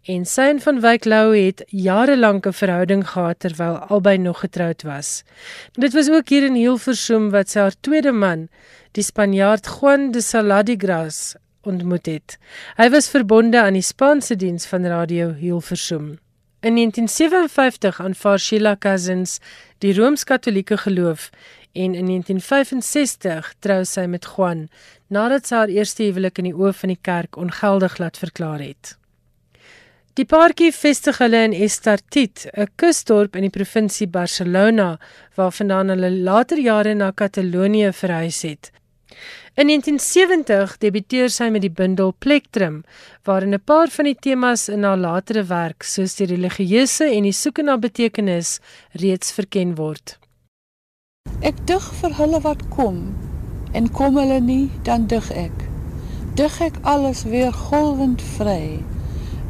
En 0.07 0.23
sy 0.23 0.47
en 0.53 0.63
Van 0.63 0.79
Wyk 0.81 1.09
Lou 1.11 1.35
het 1.35 1.65
jare 1.67 2.15
lank 2.17 2.47
'n 2.47 2.55
verhouding 2.61 3.03
gehad 3.09 3.41
terwyl 3.41 3.77
albei 3.91 4.19
nog 4.19 4.41
getroud 4.41 4.83
was. 4.83 5.25
Dit 5.73 5.93
was 5.93 6.09
ook 6.09 6.29
hier 6.29 6.45
in 6.45 6.55
Hilversum 6.55 7.31
wat 7.31 7.51
sy 7.51 7.59
haar 7.59 7.75
tweede 7.81 8.13
man, 8.13 8.49
die 8.93 9.03
Spanjaard 9.03 9.67
Juan 9.67 10.11
de 10.11 10.21
Saladigras, 10.21 11.35
ontmoet 11.63 12.07
het. 12.07 12.39
Hy 12.77 12.89
was 12.91 13.11
verbonde 13.11 13.61
aan 13.61 13.79
die 13.79 13.83
Spaanse 13.83 14.37
diens 14.37 14.67
van 14.67 14.87
Radio 14.87 15.33
Hilversum. 15.33 16.19
In 16.61 16.75
1957 16.75 18.01
aanvaar 18.01 18.39
Sheila 18.39 18.77
Cousins 18.77 19.39
die 19.79 19.95
Rooms-Katolieke 19.95 20.77
geloof 20.77 21.31
en 21.73 21.95
in 21.95 22.07
1965 22.07 23.55
trou 23.59 23.85
sy 23.85 24.07
met 24.07 24.27
Juan 24.27 24.69
nadat 25.07 25.47
sy 25.47 25.55
haar 25.55 25.73
eerste 25.73 26.03
huwelik 26.03 26.41
in 26.43 26.51
die 26.51 26.57
oë 26.57 26.73
van 26.81 26.93
die 26.93 27.03
kerk 27.03 27.39
ongeldig 27.39 27.99
laat 28.03 28.19
verklaar 28.19 28.61
het. 28.65 28.97
Die 30.19 30.27
paartjie 30.27 30.73
vestig 30.75 31.21
hulle 31.23 31.45
in 31.47 31.53
Estartit, 31.55 32.49
'n 32.51 32.67
kusdorp 32.75 33.37
in 33.37 33.47
die 33.47 33.55
provinsie 33.55 34.09
Barcelona, 34.09 34.99
waarvandaan 35.37 35.95
hulle 35.95 36.11
later 36.11 36.59
jare 36.59 36.95
na 36.95 37.13
Katalonië 37.13 37.93
verhuis 37.93 38.43
het. 38.43 38.73
In 39.55 39.67
1970 39.67 40.77
debuteer 40.79 41.31
sy 41.31 41.49
met 41.51 41.63
die 41.63 41.73
bundel 41.73 42.13
Plektrum, 42.19 42.85
waarin 43.25 43.55
'n 43.55 43.65
paar 43.65 43.89
van 43.89 44.05
die 44.05 44.15
temas 44.15 44.69
in 44.69 44.85
haar 44.85 44.97
latere 44.97 45.45
werk, 45.45 45.83
soos 45.83 46.15
die 46.15 46.27
religieuse 46.27 47.05
en 47.05 47.23
die 47.23 47.33
soeke 47.33 47.63
na 47.63 47.77
betekenis, 47.77 48.61
reeds 48.93 49.33
verken 49.33 49.75
word. 49.75 50.19
Ek 51.41 51.67
dig 51.67 51.85
vir 52.01 52.15
hulle 52.15 52.41
wat 52.41 52.69
kom 52.69 53.15
en 53.73 53.91
kom 53.91 54.17
hulle 54.17 54.41
nie, 54.41 54.71
dan 54.83 55.07
dig 55.07 55.31
ek. 55.31 55.67
Dig 56.35 56.61
ek 56.61 56.79
alles 56.83 57.25
weer 57.25 57.53
golwend 57.53 58.23
vry. 58.23 58.79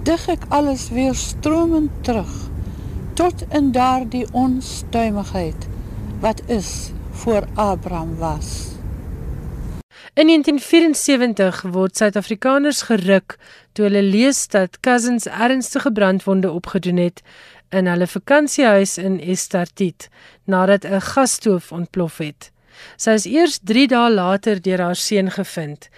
Dig 0.04 0.28
ek 0.28 0.44
alles 0.48 0.88
weer 0.88 1.14
stromend 1.14 1.90
terug 2.04 2.48
tot 3.18 3.44
in 3.52 3.72
daardie 3.72 4.26
onstuimigheid 4.32 5.66
wat 6.20 6.42
is 6.46 6.90
voor 7.10 7.44
Abraham 7.54 8.16
was. 8.16 8.77
In 10.18 10.26
1974 10.26 11.62
word 11.70 11.96
Suid-Afrikaners 11.96 12.80
geruk 12.88 13.36
toe 13.72 13.84
hulle 13.86 14.00
lees 14.02 14.40
dat 14.50 14.80
Cousins 14.82 15.28
ernstige 15.30 15.92
brandwonde 15.94 16.50
opgedoen 16.50 16.98
het 16.98 17.22
in 17.70 17.86
hulle 17.86 18.08
vakansiehuis 18.10 18.96
in 18.98 19.20
Estartit 19.20 20.08
nadat 20.44 20.82
'n 20.84 21.00
gasstoof 21.12 21.70
ontplof 21.72 22.18
het. 22.18 22.50
Sy 22.96 23.16
is 23.18 23.26
eers 23.26 23.58
3 23.62 23.86
dae 23.88 24.10
later 24.10 24.60
deur 24.62 24.82
haar 24.82 24.96
seun 24.96 25.30
gevind. 25.30 25.88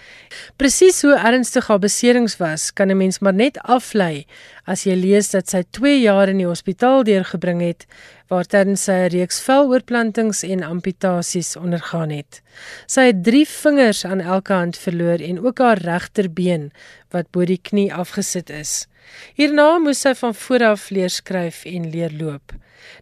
Presies 0.57 1.01
hoe 1.01 1.15
ernstig 1.15 1.67
haar 1.67 1.79
beserings 1.79 2.37
was, 2.37 2.71
kan 2.71 2.91
'n 2.91 2.97
mens 2.97 3.19
maar 3.19 3.33
net 3.33 3.57
aflei 3.63 4.25
as 4.65 4.85
jy 4.85 4.95
lees 4.95 5.31
dat 5.31 5.49
sy 5.49 5.63
2 5.71 6.01
jaar 6.01 6.29
in 6.29 6.37
die 6.37 6.47
hospitaal 6.47 7.03
deurgebring 7.03 7.61
het 7.61 7.85
waar 8.31 8.47
tydens 8.47 8.83
sy 8.87 8.91
'n 8.91 9.11
reeks 9.11 9.41
veloorplantings 9.41 10.43
en 10.43 10.63
amputasies 10.63 11.55
ondergaan 11.55 12.09
het. 12.09 12.41
Sy 12.87 13.01
het 13.11 13.23
3 13.23 13.45
vingers 13.47 14.05
aan 14.05 14.21
elke 14.21 14.53
hand 14.53 14.77
verloor 14.77 15.19
en 15.19 15.45
ook 15.45 15.57
haar 15.59 15.77
regterbeen 15.77 16.71
wat 17.11 17.31
bo 17.31 17.45
die 17.45 17.59
knie 17.61 17.93
afgesit 17.93 18.49
is. 18.49 18.87
Hierna 19.35 19.77
moes 19.79 19.99
sy 19.99 20.13
van 20.15 20.35
voor 20.35 20.63
af 20.63 20.89
leer 20.89 21.09
skryf 21.09 21.65
en 21.65 21.89
leer 21.89 22.11
loop. 22.11 22.53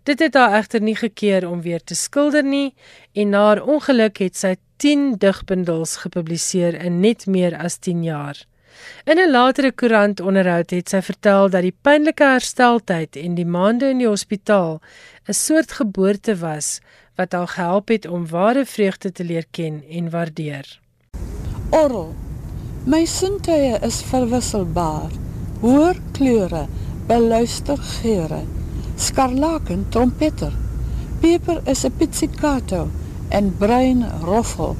Dit 0.03 0.19
het 0.19 0.33
haar 0.33 0.57
egter 0.57 0.81
nie 0.81 0.95
gekeer 0.95 1.47
om 1.49 1.61
weer 1.61 1.83
te 1.83 1.95
skilder 1.95 2.43
nie 2.43 2.73
en 3.13 3.29
na 3.29 3.45
haar 3.45 3.63
ongeluk 3.63 4.17
het 4.17 4.37
sy 4.37 4.55
10 4.79 5.17
digbundels 5.19 5.97
gepubliseer 6.03 6.77
in 6.83 6.99
net 6.99 7.25
meer 7.27 7.57
as 7.57 7.77
10 7.77 8.03
jaar. 8.03 8.45
In 9.03 9.17
'n 9.19 9.31
latere 9.31 9.71
koerant 9.71 10.19
onderhoud 10.19 10.69
het 10.69 10.89
sy 10.89 11.01
vertel 11.01 11.49
dat 11.49 11.61
die 11.61 11.75
pynlike 11.81 12.23
hersteltyd 12.23 13.15
en 13.15 13.35
die 13.35 13.45
maande 13.45 13.89
in 13.89 13.97
die 14.03 14.07
hospitaal 14.07 14.79
'n 15.27 15.33
soort 15.33 15.71
geboorte 15.71 16.35
was 16.35 16.79
wat 17.15 17.31
haar 17.31 17.47
gehelp 17.47 17.87
het 17.87 18.05
om 18.07 18.27
ware 18.27 18.65
vreugde 18.65 19.11
te 19.11 19.23
leer 19.23 19.45
ken 19.51 19.83
en 19.89 20.09
waardeer. 20.09 20.79
Orrel. 21.69 22.15
My 22.85 23.05
sintuie 23.05 23.77
is 23.81 24.01
verwisselbaar. 24.01 25.11
Hoor 25.61 25.95
kleure, 26.11 26.67
beluister 27.07 27.77
geure 27.77 28.58
skarlaken 28.99 29.85
trompetter. 29.89 30.53
Peper 31.19 31.61
is 31.63 31.85
'n 31.85 31.93
pizzicato 31.97 32.87
en 33.29 33.55
bruin 33.57 34.05
roffel. 34.21 34.75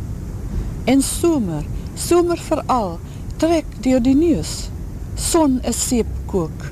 En 0.84 1.02
somer, 1.02 1.64
somer 1.94 2.38
veral, 2.38 3.00
trek 3.38 3.66
deur 3.82 4.02
die 4.02 4.16
neus. 4.16 4.70
Son 5.16 5.60
is 5.62 5.88
seepkook. 5.88 6.72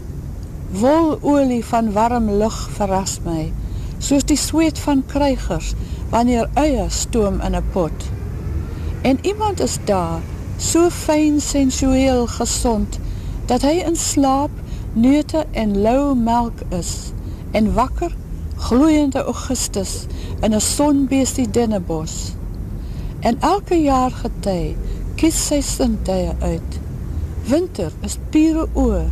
Wololie 0.71 1.65
van 1.65 1.91
warm 1.91 2.29
lug 2.29 2.69
verras 2.75 3.19
my, 3.23 3.53
soos 3.97 4.23
die 4.23 4.37
sweet 4.37 4.79
van 4.79 5.03
krygers 5.05 5.73
wanneer 6.09 6.49
eie 6.53 6.89
stoom 6.89 7.39
in 7.41 7.55
'n 7.55 7.63
pot. 7.71 8.11
En 9.01 9.17
iemand 9.21 9.59
is 9.59 9.77
daar, 9.85 10.19
so 10.57 10.89
fyn 10.89 11.41
sensueel 11.41 12.27
gesond, 12.27 12.99
dat 13.45 13.61
hy 13.61 13.83
in 13.85 13.95
slaap 13.95 14.51
neute 14.93 15.45
en 15.51 15.81
lou 15.81 16.15
melk 16.15 16.59
is 16.69 17.13
en 17.51 17.73
wakker, 17.73 18.15
gloeiende 18.55 19.23
Augustus 19.23 20.05
in 20.39 20.51
een 20.51 20.61
sonbeestie 20.61 21.49
dennebos. 21.49 22.31
En 23.19 23.37
elke 23.39 23.81
jaar 23.81 24.11
getij 24.11 24.75
kies 25.15 25.37
sy 25.47 25.61
sintuie 25.61 26.33
uit. 26.39 26.79
Winter 27.47 27.91
is 28.05 28.17
pure 28.29 28.67
oor 28.73 29.11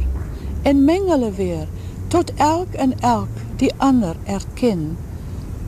en 0.62 0.84
mengele 0.86 1.32
weer 1.32 1.68
tot 2.08 2.34
elk 2.34 2.74
en 2.74 3.00
elk 3.00 3.42
die 3.58 3.72
ander 3.78 4.16
erken. 4.24 4.98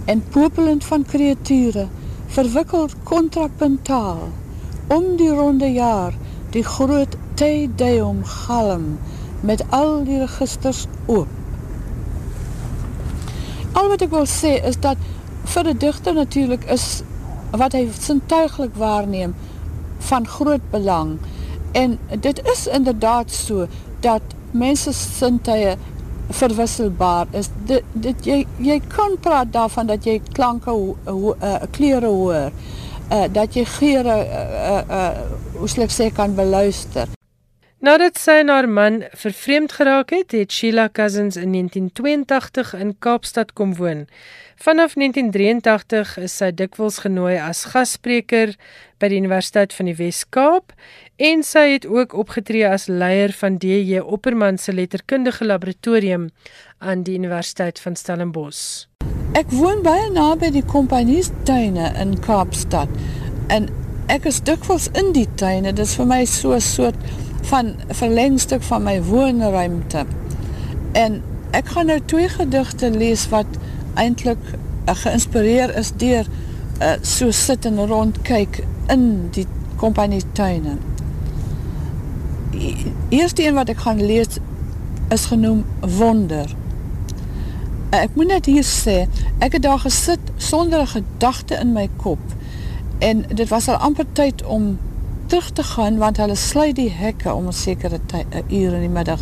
En 0.05 0.23
popelend 0.29 0.83
van 0.83 1.05
kreature 1.05 1.87
verwikkeld 2.27 2.95
contrapuntaal 3.03 4.27
om 4.87 5.15
die 5.15 5.29
ronde 5.29 5.71
jaar 5.73 6.13
die 6.49 6.63
groot 6.63 7.15
Te 7.33 7.69
Deum 7.75 8.23
galm 8.25 8.97
met 9.41 9.63
al 9.69 10.03
die 10.03 10.17
registers 10.17 10.87
oop. 11.05 11.36
Al 13.77 13.91
wat 13.91 14.01
ek 14.01 14.09
wil 14.09 14.25
sê 14.25 14.55
is 14.65 14.79
dat 14.81 14.97
vir 15.53 15.67
'n 15.69 15.77
digter 15.77 16.13
natuurlik 16.13 16.63
is 16.75 17.03
wat 17.51 17.73
hy 17.77 17.83
sintuiglik 17.99 18.73
waarneem 18.75 19.35
van 20.09 20.27
groot 20.27 20.65
belang. 20.71 21.19
En 21.71 21.99
dit 22.19 22.41
is 22.53 22.67
inderdaad 22.67 23.31
so 23.31 23.67
dat 23.99 24.21
mense 24.51 24.93
sintuie 24.93 25.75
verwisselbaar 26.29 27.27
is. 27.31 27.49
Dit 27.65 27.83
dit 27.91 28.25
jy 28.25 28.45
jy 28.57 28.79
kan 28.87 29.17
praat 29.19 29.53
daarvan 29.53 29.87
dat 29.87 30.03
jy 30.03 30.21
klanke 30.31 30.71
uh, 30.71 31.55
kleure 31.71 32.07
hoor. 32.07 32.51
Uh, 33.11 33.23
dat 33.31 33.53
jy 33.53 33.65
geure 33.65 34.17
uh, 34.25 34.41
uh, 34.71 34.81
uh, 34.89 35.11
hoe 35.53 35.69
sê 35.69 36.09
ek 36.09 36.13
kan 36.13 36.35
beluister. 36.35 37.16
Nadat 37.87 38.17
sy 38.19 38.41
en 38.41 38.49
haar 38.51 38.65
man 38.67 38.97
vervreemd 39.15 39.71
geraak 39.77 40.09
het, 40.11 40.33
het 40.35 40.51
Sheila 40.51 40.89
Cousins 40.91 41.37
in 41.39 41.53
1982 41.55 42.73
in 42.75 42.89
Kaapstad 42.99 43.53
kom 43.55 43.75
woon. 43.77 44.01
Vanaf 44.59 44.97
1983 44.99 46.17
is 46.25 46.33
sy 46.41 46.49
dikwels 46.51 46.97
genooi 47.05 47.37
as 47.39 47.61
gasspreker 47.71 48.51
by 48.99 49.07
die 49.07 49.21
Universiteit 49.21 49.71
van 49.77 49.87
die 49.87 49.95
Wes-Kaap 49.95 50.73
en 51.29 51.45
sy 51.47 51.63
het 51.77 51.87
ook 51.87 52.17
opgetree 52.25 52.65
as 52.67 52.89
leier 52.91 53.31
van 53.39 53.55
DJ 53.63 54.01
Opperman 54.03 54.59
se 54.59 54.75
letterkundige 54.75 55.47
laboratorium 55.47 56.27
aan 56.83 57.05
die 57.07 57.15
Universiteit 57.15 57.79
van 57.79 57.95
Stellenbosch. 57.95 58.89
Ek 59.39 59.47
woon 59.55 59.79
baie 59.85 60.09
naby 60.11 60.49
die 60.57 60.65
kompanjiestuine 60.73 61.93
in 62.03 62.17
Kaapstad 62.25 62.91
en 63.47 63.69
ek 64.11 64.27
is 64.27 64.41
dikwels 64.43 64.89
in 64.99 65.13
die 65.15 65.27
tuine. 65.39 65.71
Dit 65.71 65.85
is 65.87 65.95
vir 65.95 66.11
my 66.11 66.25
so 66.25 66.51
'n 66.51 66.61
soort 66.61 66.99
van 67.47 67.75
verlengstuk 67.87 68.63
van 68.63 68.83
my 68.83 69.03
woonruimte. 69.03 70.05
En 70.91 71.21
ek 71.51 71.67
gaan 71.67 71.85
nou 71.85 71.99
twee 72.05 72.29
gedigte 72.29 72.89
lees 72.91 73.29
wat 73.31 73.45
eintlik 73.95 74.41
uh, 74.51 74.95
geïnspireer 74.95 75.75
is 75.75 75.93
deur 75.95 76.27
uh, 76.81 76.91
so 77.01 77.31
sit 77.31 77.65
en 77.65 77.79
rond 77.87 78.21
kyk 78.27 78.63
in 78.91 79.29
die 79.31 79.47
kompanie 79.79 80.23
tuine. 80.31 80.77
Eerste 83.09 83.45
een 83.45 83.55
wat 83.55 83.69
ek 83.69 83.83
gaan 83.85 84.03
lees 84.05 84.39
is 85.13 85.25
genoem 85.31 85.63
Wonder. 85.97 86.51
Uh, 87.93 88.01
ek 88.03 88.15
moet 88.19 88.33
net 88.33 88.51
hier 88.51 88.67
sê, 88.67 89.05
ek 89.39 89.57
het 89.57 89.63
daar 89.63 89.79
gesit 89.85 90.33
sonder 90.37 90.83
'n 90.83 90.93
gedagte 90.97 91.55
in 91.55 91.71
my 91.71 91.87
kop 91.95 92.19
en 92.99 93.25
dit 93.29 93.49
was 93.49 93.67
al 93.67 93.75
amper 93.75 94.05
tyd 94.13 94.43
om 94.45 94.77
terug 95.27 95.49
te 95.51 95.63
gaan 95.63 95.97
want 95.97 96.17
hulle 96.17 96.35
sluit 96.35 96.75
die 96.75 96.89
hekke 96.89 97.33
om 97.33 97.47
'n 97.47 97.53
sekere 97.53 97.99
uur 98.49 98.73
in 98.73 98.79
die 98.79 98.95
middag 98.99 99.19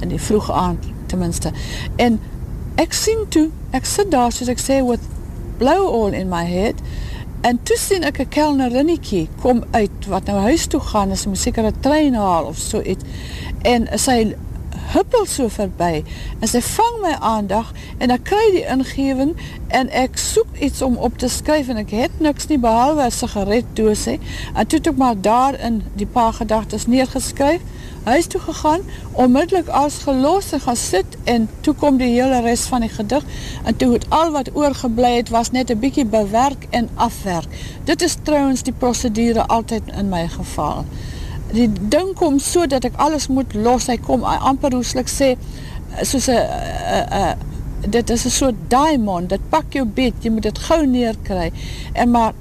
in 0.00 0.08
die 0.08 0.20
vroeg 0.20 0.50
aand 0.52 0.84
ten 1.06 1.18
minste. 1.18 1.52
En 1.96 2.20
ek 2.74 2.92
sien 2.92 3.26
toe, 3.28 3.50
ek 3.70 3.84
sit 3.84 4.10
daar 4.10 4.32
soos 4.32 4.48
ek 4.48 4.60
sê 4.60 4.84
with 4.84 5.00
blow 5.58 5.86
all 5.88 6.12
in 6.12 6.28
my 6.28 6.44
head 6.44 6.74
en 7.40 7.60
toe 7.62 7.76
sien 7.76 8.02
ek 8.02 8.18
'n 8.20 8.28
kelnerinnetjie 8.28 9.28
kom 9.40 9.64
uit 9.70 10.06
wat 10.08 10.24
nou 10.24 10.38
huis 10.38 10.66
toe 10.66 10.80
gaan, 10.80 11.10
is 11.10 11.26
'n 11.26 11.34
sekere 11.34 11.72
trein 11.80 12.14
haal 12.14 12.44
of 12.44 12.58
so 12.58 12.80
iets. 12.80 13.04
En 13.62 13.88
sy 13.94 14.34
huppel 14.92 15.26
so 15.26 15.48
verby 15.48 16.04
en 16.40 16.48
sy 16.48 16.60
vang 16.60 17.00
my 17.02 17.14
aandag 17.20 17.72
en 17.98 18.10
ek 18.14 18.26
kry 18.30 18.44
die 18.54 18.64
ingewing 18.72 19.34
en 19.68 19.90
ek 19.90 20.18
soek 20.20 20.60
iets 20.60 20.82
om 20.82 20.96
op 20.96 21.18
te 21.18 21.28
skryf 21.28 21.68
en 21.72 21.80
ek 21.82 21.94
het 21.96 22.20
niks 22.20 22.48
nie 22.50 22.58
behalwe 22.58 23.06
'n 23.06 23.10
sigaretdoos 23.10 24.04
hè. 24.04 24.18
En 24.54 24.66
toe 24.66 24.78
het 24.78 24.86
ek 24.86 24.96
maar 24.96 25.20
daar 25.20 25.60
in 25.60 25.82
die 25.94 26.06
paar 26.06 26.32
gedagtes 26.32 26.86
neergeskryf 26.86 27.60
huis 28.06 28.26
toe 28.26 28.40
gegaan 28.40 28.80
onmiddellik 29.12 29.68
as 29.68 29.98
gelos 30.06 30.52
en 30.52 30.60
gaan 30.60 30.76
sit 30.76 31.16
en 31.24 31.48
toe 31.60 31.74
kom 31.74 31.96
die 31.98 32.12
hele 32.12 32.40
res 32.40 32.66
van 32.70 32.80
die 32.80 32.90
gedig. 32.90 33.24
En 33.64 33.76
toe 33.76 33.92
het 33.92 34.06
al 34.08 34.30
wat 34.30 34.50
oorgebly 34.54 35.16
het 35.16 35.28
was 35.28 35.50
net 35.50 35.70
'n 35.70 35.78
bietjie 35.78 36.06
bewerk 36.06 36.66
en 36.70 36.88
afwerk. 36.94 37.48
Dit 37.84 38.02
is 38.02 38.16
trouens 38.22 38.62
die 38.62 38.72
prosedure 38.72 39.46
altyd 39.46 39.82
in 39.98 40.08
my 40.08 40.28
geval 40.28 40.84
die 41.52 41.68
ding 41.92 42.14
kom 42.18 42.38
so 42.42 42.66
dat 42.66 42.86
ek 42.88 42.96
alles 43.02 43.28
moet 43.28 43.54
los, 43.54 43.86
hy 43.90 43.98
kom 44.02 44.24
amper 44.26 44.74
hoeslik 44.74 45.10
sê, 45.10 45.34
soos 46.02 46.28
a, 46.32 46.40
a, 46.40 47.02
a, 47.20 47.20
dit 47.86 48.10
is 48.10 48.24
een 48.24 48.34
soort 48.34 48.64
diamond, 48.72 49.28
dit 49.30 49.48
pak 49.52 49.76
jou 49.76 49.84
beet, 49.86 50.18
jy 50.24 50.32
moet 50.34 50.48
dit 50.48 50.58
gauw 50.68 50.84
neerkry, 50.90 51.50
en 51.94 52.10
maar 52.10 52.34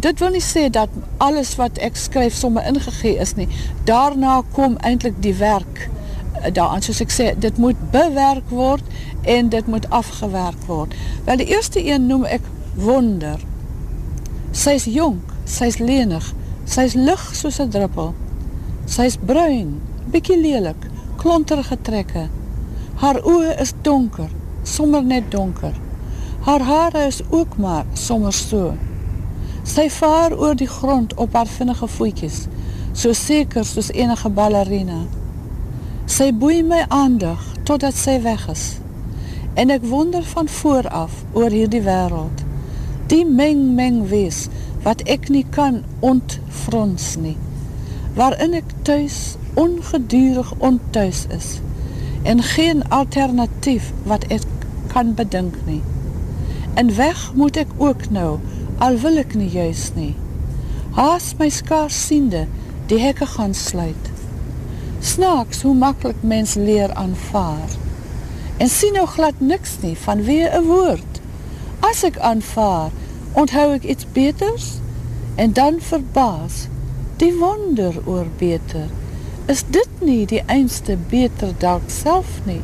dit 0.00 0.22
wil 0.22 0.34
nie 0.36 0.44
sê 0.44 0.68
dat 0.72 0.92
alles 1.18 1.54
wat 1.58 1.80
ek 1.82 1.96
skryf 1.98 2.36
somme 2.36 2.62
ingegee 2.68 3.16
is 3.20 3.34
nie, 3.38 3.48
daarna 3.88 4.40
kom 4.54 4.76
eindelijk 4.86 5.18
die 5.24 5.34
werk 5.40 5.86
eh, 5.86 6.52
daaraan, 6.52 6.84
soos 6.84 7.02
ek 7.04 7.14
sê, 7.14 7.30
dit 7.40 7.58
moet 7.58 7.78
bewerk 7.94 8.52
word, 8.52 8.84
en 9.28 9.50
dit 9.52 9.66
moet 9.68 9.84
afgewerk 9.92 10.62
word. 10.66 10.94
Wel, 11.26 11.42
die 11.42 11.50
eerste 11.52 11.82
een 11.84 12.06
noem 12.08 12.24
ek 12.24 12.44
wonder, 12.80 13.42
sy 14.52 14.78
is 14.78 14.86
jong, 14.88 15.20
sy 15.44 15.68
is 15.72 15.78
lenig, 15.82 16.32
sy 16.64 16.86
is 16.88 16.96
lig 16.96 17.22
soos 17.36 17.58
een 17.60 17.72
druppel, 17.72 18.14
Sy 18.90 19.04
is 19.06 19.14
bruin, 19.22 19.76
bykie 20.10 20.34
lelik, 20.34 20.88
klonterige 21.20 21.76
trekke. 21.86 22.24
Haar 22.98 23.20
oe 23.22 23.52
is 23.62 23.70
donker, 23.86 24.32
sommer 24.66 25.04
net 25.06 25.28
donker. 25.30 25.76
Haar 26.42 26.64
haare 26.66 27.04
is 27.06 27.20
ook 27.30 27.54
maar 27.62 27.84
sommer 27.94 28.34
so. 28.34 28.72
Sy 29.62 29.84
vaar 29.94 30.34
oor 30.34 30.58
die 30.58 30.66
grond 30.66 31.14
op 31.22 31.36
haar 31.38 31.46
vinnige 31.46 31.86
voetjes, 31.86 32.40
so 32.92 33.14
seker 33.14 33.62
soos 33.68 33.92
enige 33.94 34.32
ballerina. 34.34 35.04
Sy 36.10 36.32
boei 36.34 36.64
my 36.66 36.80
aandag 36.88 37.44
totdat 37.70 37.94
sy 37.94 38.16
weg 38.24 38.48
is. 38.50 38.64
En 39.54 39.70
ek 39.70 39.86
wonder 39.86 40.26
van 40.32 40.50
vooraf 40.50 41.14
oor 41.38 41.54
hierdie 41.54 41.84
wereld. 41.86 42.42
Die 43.12 43.22
meng 43.22 43.68
meng 43.78 44.02
wees 44.10 44.48
wat 44.82 45.06
ek 45.06 45.30
nie 45.30 45.46
kan 45.54 45.84
ontfrons 46.02 47.12
nie, 47.22 47.36
waarin 48.14 48.54
ek 48.58 48.72
thuis 48.82 49.36
ongedurig 49.54 50.52
onthuis 50.58 51.26
is 51.30 51.58
en 52.22 52.42
geen 52.42 52.82
alternatief 52.88 53.92
wat 54.02 54.26
ek 54.28 54.44
kan 54.92 55.14
bedink 55.14 55.54
nie. 55.64 55.82
En 56.74 56.94
weg 56.96 57.32
moet 57.34 57.56
ek 57.56 57.70
ook 57.76 58.10
nou, 58.10 58.38
al 58.78 58.98
wil 59.00 59.16
ek 59.22 59.34
nie 59.34 59.48
juist 59.50 59.94
nie. 59.96 60.14
Haas 60.96 61.32
my 61.38 61.48
skaars 61.48 61.96
siende, 62.06 62.46
die 62.90 62.98
hekke 63.00 63.26
gaan 63.26 63.54
sluit. 63.54 64.10
Snaaks 65.00 65.62
hoe 65.62 65.74
makkelijk 65.74 66.22
mens 66.22 66.54
leer 66.54 66.92
aanvaar. 66.94 67.78
En 68.56 68.68
sien 68.68 68.92
nou 68.92 69.06
glad 69.06 69.40
niks 69.40 69.78
nie 69.80 69.96
van 69.96 70.22
weer 70.22 70.54
een 70.54 70.66
woord. 70.68 71.20
As 71.80 72.02
ek 72.04 72.18
aanvaar, 72.18 72.90
onthou 73.32 73.70
ek 73.78 73.86
iets 73.88 74.06
beters 74.12 74.74
en 75.40 75.52
dan 75.56 75.80
verbaas 75.80 76.66
die 77.20 77.32
wonder 77.36 77.96
oor 78.08 78.26
beter. 78.40 78.88
Is 79.50 79.64
dit 79.68 80.00
nie 80.00 80.24
die 80.26 80.40
einste 80.48 80.96
beter 81.10 81.52
dalk 81.60 81.90
self 81.92 82.40
nie 82.46 82.62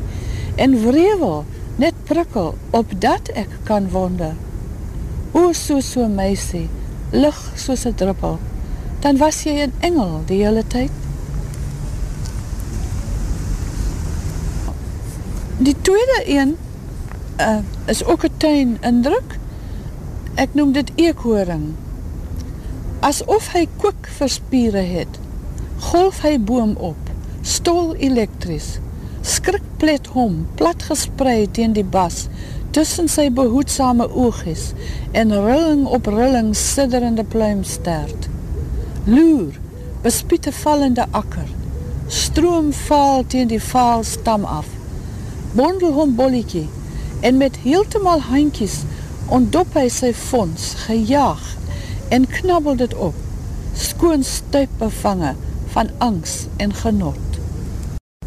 en 0.57 0.73
wrevel 0.81 1.45
net 1.77 1.97
prikkel 2.09 2.55
op 2.73 2.93
dat 3.01 3.29
ek 3.37 3.59
kan 3.69 3.89
wonder. 3.93 4.33
O 5.37 5.51
so 5.53 5.81
so 5.85 6.07
meisie, 6.09 6.65
lig 7.13 7.37
soos 7.55 7.85
'n 7.85 7.93
druppel, 7.93 8.39
dan 9.01 9.17
was 9.17 9.43
jy 9.43 9.53
'n 9.65 9.73
engel 9.79 10.21
die 10.25 10.41
hele 10.43 10.63
tyd. 10.67 10.91
Die 15.57 15.75
tweede 15.81 16.23
een 16.25 16.57
uh, 17.39 17.59
is 17.85 18.05
ook 18.05 18.23
'n 18.25 18.37
tuin 18.37 18.77
indruk 18.81 19.37
ek 20.35 20.53
noem 20.53 20.71
dit 20.71 20.91
eekhoring. 20.95 21.73
Asof 23.05 23.51
hy 23.53 23.67
kook 23.77 24.07
verspiere 24.09 24.81
het, 24.81 25.17
golf 25.91 26.23
hy 26.25 26.31
boom 26.41 26.71
op, 26.81 27.09
stol 27.45 27.91
elektries, 28.01 28.79
skrik 29.21 29.65
plet 29.77 30.07
hom, 30.15 30.39
plat 30.57 30.81
gesprei 30.81 31.43
teen 31.53 31.75
die 31.75 31.85
bas, 31.85 32.23
tussen 32.73 33.05
sy 33.05 33.27
behoedsame 33.29 34.07
oogies 34.09 34.71
en 35.13 35.29
rilling 35.29 35.83
op 35.85 36.09
rilling 36.09 36.55
sidderende 36.57 37.21
pluimstert. 37.21 38.25
Loer, 39.05 39.53
bespiete 40.01 40.51
vallende 40.63 41.05
akker, 41.13 41.45
stroom 42.09 42.71
val 42.87 43.21
teen 43.29 43.53
die 43.53 43.61
vaal 43.61 44.01
stam 44.09 44.47
af, 44.49 44.73
bondel 45.53 45.93
hom 45.99 46.17
bolliekie 46.17 46.65
en 47.21 47.37
met 47.37 47.61
heeltemal 47.61 48.25
handjies 48.31 48.81
ontdop 49.29 49.77
hy 49.77 49.85
sy 49.93 50.15
fonds, 50.17 50.73
gejaag 50.87 51.45
en 52.09 52.27
knabbel 52.27 52.75
dit 52.75 52.93
op, 52.95 53.15
skoon 53.73 54.23
stuip 54.23 54.69
bevange 54.77 55.35
van 55.67 55.89
angst 55.97 56.47
en 56.57 56.73
genot. 56.73 57.19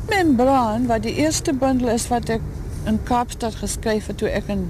Membraan, 0.08 0.86
wat 0.86 1.02
die 1.02 1.14
eerste 1.14 1.54
bundel 1.54 1.88
is 1.88 2.08
wat 2.08 2.28
ek 2.28 2.44
in 2.84 3.02
Kaapstad 3.02 3.54
geskryf 3.54 4.06
het, 4.06 4.18
toe 4.18 4.28
ek 4.28 4.48
in, 4.52 4.68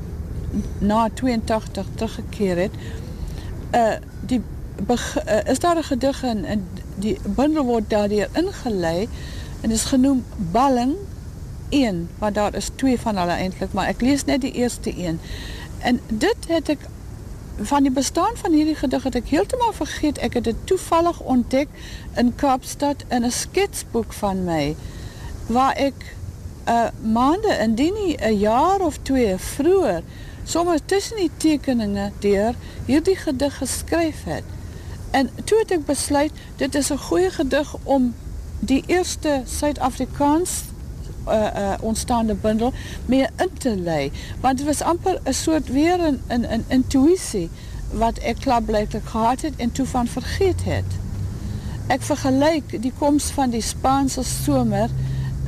na 0.78 1.08
82 1.14 1.86
teruggekeer 1.94 2.64
het, 2.66 2.80
uh, 3.74 3.98
die, 4.26 4.40
uh, 4.86 4.96
is 5.44 5.58
daar 5.58 5.76
een 5.76 5.90
gedig 5.90 6.22
in, 6.22 6.44
en 6.44 6.66
die 7.00 7.18
bundel 7.24 7.64
word 7.64 7.90
daardier 7.90 8.28
ingeleid, 8.32 9.08
en 9.60 9.70
is 9.70 9.84
genoem 9.92 10.24
Balling 10.52 10.94
1, 11.68 12.08
want 12.18 12.34
daar 12.34 12.54
is 12.54 12.70
twee 12.74 12.98
van 13.00 13.16
hulle 13.16 13.38
eindelijk, 13.38 13.72
maar 13.72 13.92
ek 13.92 14.00
lees 14.00 14.24
net 14.24 14.40
die 14.40 14.52
eerste 14.52 14.94
1, 14.94 15.20
En 15.80 16.00
dit 16.06 16.48
het 16.48 16.68
ek 16.68 16.82
van 17.60 17.82
die 17.82 17.92
bestaan 17.92 18.36
van 18.36 18.52
hierdie 18.52 18.74
gedig 18.74 19.02
het 19.02 19.14
ek 19.14 19.28
heeltemal 19.28 19.72
vergeet. 19.72 20.18
Ek 20.18 20.34
het 20.34 20.44
dit 20.44 20.56
toevallig 20.64 21.20
ontdek 21.20 21.68
in 22.16 22.34
Kaapstad 22.34 23.04
in 23.08 23.24
'n 23.24 23.30
sketsboek 23.30 24.12
van 24.12 24.44
my 24.44 24.76
waar 25.46 25.72
ek 25.72 26.16
'n 26.66 26.70
uh, 26.70 26.88
maande 27.12 27.58
indien 27.58 27.94
nie 27.94 28.16
'n 28.16 28.38
jaar 28.38 28.80
of 28.80 28.98
twee 29.02 29.36
vroeër 29.36 30.02
sommer 30.44 30.84
tussen 30.84 31.16
die 31.16 31.30
tekeninge 31.36 32.10
deur 32.18 32.54
hierdie 32.86 33.16
gedig 33.16 33.56
geskryf 33.56 34.24
het. 34.24 34.44
En 35.10 35.30
toe 35.44 35.58
het 35.58 35.70
ek 35.70 35.84
besluit 35.84 36.32
dit 36.56 36.74
is 36.74 36.90
'n 36.90 36.98
goeie 36.98 37.30
gedig 37.30 37.76
om 37.82 38.14
die 38.58 38.82
eerste 38.86 39.42
Suid-Afrikaans 39.46 40.50
uh, 41.28 41.34
uh, 41.34 41.72
ontstaande 41.80 42.34
bundel 42.34 42.72
meer 43.06 43.30
in 43.36 43.50
te 43.58 43.76
lei. 43.76 44.12
Want 44.40 44.58
het 44.58 44.66
was 44.68 44.82
amper 44.82 45.20
een 45.22 45.34
soort 45.34 45.68
weer 45.68 46.00
een, 46.00 46.20
een, 46.26 46.52
een 46.52 46.64
intuïtie 46.68 47.50
wat 47.92 48.18
ek 48.18 48.36
klaarblijkelijk 48.40 49.06
gehad 49.06 49.40
het 49.40 49.56
en 49.56 49.72
toe 49.72 49.86
van 49.86 50.06
vergeet 50.06 50.64
het. 50.64 50.84
Ek 51.86 52.02
vergelijk 52.02 52.82
die 52.82 52.92
komst 52.98 53.30
van 53.30 53.50
die 53.50 53.62
Spaanse 53.62 54.22
somer 54.22 54.88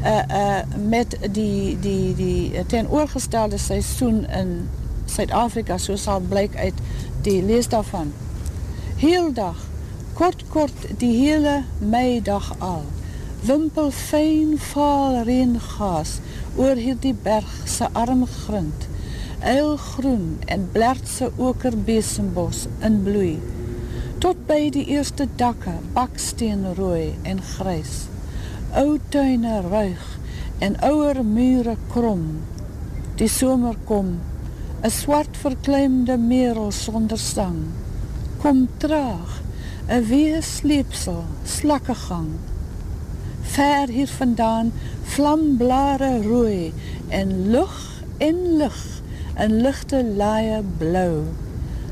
uh, 0.02 0.18
uh, 0.28 0.58
met 0.88 1.16
die, 1.30 1.78
die, 1.80 2.14
die 2.14 2.66
teenoorgestelde 2.66 3.58
seisoen 3.58 4.26
in 4.26 4.68
Suid-Afrika, 5.04 5.78
so 5.78 5.96
sal 5.96 6.20
blyk 6.20 6.56
uit 6.56 6.74
die 7.22 7.42
lees 7.42 7.68
daarvan. 7.68 8.12
Heel 8.96 9.32
dag, 9.32 9.56
kort 10.12 10.44
kort 10.48 10.86
die 10.98 11.16
hele 11.26 11.62
meidag 11.78 12.54
al 12.58 12.82
wimpel 13.42 13.88
fyn 13.90 14.52
vaal 14.70 15.16
reengaas 15.26 16.10
oor 16.54 16.78
hierdie 16.78 17.14
berg 17.24 17.50
se 17.66 17.88
arm 17.98 18.20
grind, 18.30 18.84
eilgroen 19.52 20.36
en 20.54 20.68
blertse 20.70 21.26
okerbesembos 21.48 22.68
in 22.86 23.00
bloei, 23.02 23.32
tot 24.22 24.44
by 24.46 24.68
die 24.76 24.84
eerste 24.94 25.26
dakke 25.40 25.74
baksteenrooi 25.96 27.08
en 27.32 27.42
grys, 27.56 28.04
ou 28.78 29.00
tuine 29.10 29.58
ruig 29.66 30.06
en 30.62 30.78
ouer 30.92 31.24
mure 31.26 31.74
krom, 31.90 32.24
die 33.18 33.30
somer 33.40 33.74
kom, 33.90 34.14
een 34.84 34.96
swart 35.00 35.42
verklemde 35.42 36.14
merel 36.30 36.70
sonder 36.70 37.18
stang, 37.18 37.58
kom 38.38 38.68
traag, 38.78 39.40
een 39.88 40.06
wees 40.14 40.56
sleepsel, 40.60 41.24
slakkegang, 41.58 42.30
ver 43.52 43.88
hier 43.88 44.08
vandaan 44.08 44.72
vlamblare 45.14 46.22
rooi 46.22 46.72
en 47.08 47.50
lug 47.50 48.02
en 48.18 48.56
lug 48.56 49.02
en 49.34 49.60
ligte 49.60 50.04
laaie 50.04 50.62
blou. 50.78 51.24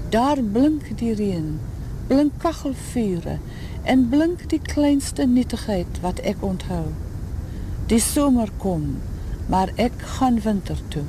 Daar 0.09 0.42
blink 0.42 0.88
die 0.99 1.12
reën, 1.14 1.61
blink 2.09 2.33
kachelvure 2.42 3.38
en 3.85 4.09
blink 4.09 4.49
die 4.49 4.62
kleinste 4.73 5.27
nietigheid 5.27 6.01
wat 6.01 6.20
ek 6.25 6.42
onthou. 6.42 6.87
Die 7.92 8.01
somer 8.01 8.49
kom, 8.59 8.96
maar 9.53 9.73
ek 9.77 9.96
gaan 10.16 10.40
winter 10.40 10.81
toe. 10.88 11.05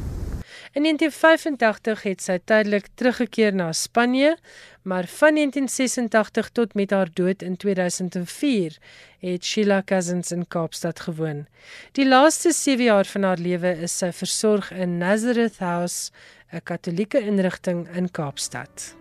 In 0.72 0.84
1985 0.88 2.04
het 2.08 2.22
sy 2.24 2.38
tydelik 2.48 2.86
teruggekeer 2.96 3.52
na 3.56 3.72
Spanje, 3.76 4.38
maar 4.82 5.08
van 5.08 5.36
1986 5.36 6.50
tot 6.50 6.74
met 6.74 6.90
haar 6.90 7.10
dood 7.14 7.42
in 7.42 7.58
2004 7.58 8.78
het 9.20 9.46
Sheila 9.46 9.82
Cousins 9.86 10.32
in 10.32 10.48
Kaapstad 10.48 11.00
gewoon. 11.00 11.46
Die 11.92 12.08
laaste 12.08 12.52
7 12.52 12.84
jaar 12.84 13.06
van 13.06 13.24
haar 13.24 13.38
lewe 13.38 13.78
is 13.78 13.98
sy 13.98 14.12
versorg 14.12 14.72
in 14.72 14.98
Nazareth 14.98 15.58
House, 15.58 16.12
'n 16.52 16.64
Katolieke 16.64 17.20
inrigting 17.20 17.88
in 17.96 18.12
Kaapstad. 18.12 19.01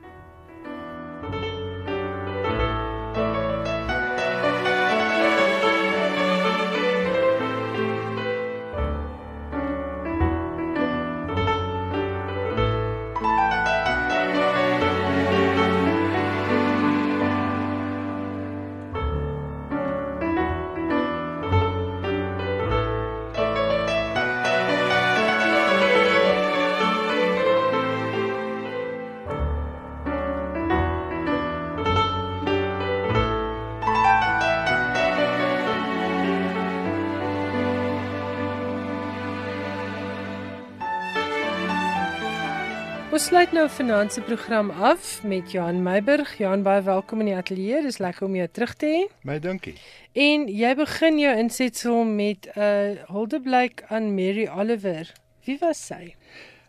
Ons 43.21 43.29
sluit 43.29 43.51
nou 43.53 43.67
vanaand 43.69 44.15
se 44.15 44.23
program 44.25 44.71
af 44.71 45.09
met 45.29 45.51
Johan 45.53 45.83
Meiburg. 45.85 46.31
Johan, 46.39 46.63
baie 46.65 46.81
welkom 46.83 47.21
in 47.21 47.27
die 47.29 47.35
ateljee. 47.37 47.83
Dis 47.85 47.99
lekker 48.01 48.25
om 48.25 48.37
jou 48.39 48.47
terug 48.49 48.71
te 48.81 48.89
hê. 48.89 49.01
My 49.29 49.35
dankie. 49.45 49.75
En 50.17 50.47
jy 50.49 50.71
begin 50.79 51.19
jou 51.21 51.35
insetsel 51.43 51.99
met 52.09 52.47
'n 52.49 52.61
uh, 52.65 53.03
huldeblyk 53.13 53.83
aan 53.93 54.15
Mary 54.15 54.47
Oliver. 54.49 55.13
Wie 55.45 55.59
was 55.61 55.83
sy? 55.87 56.17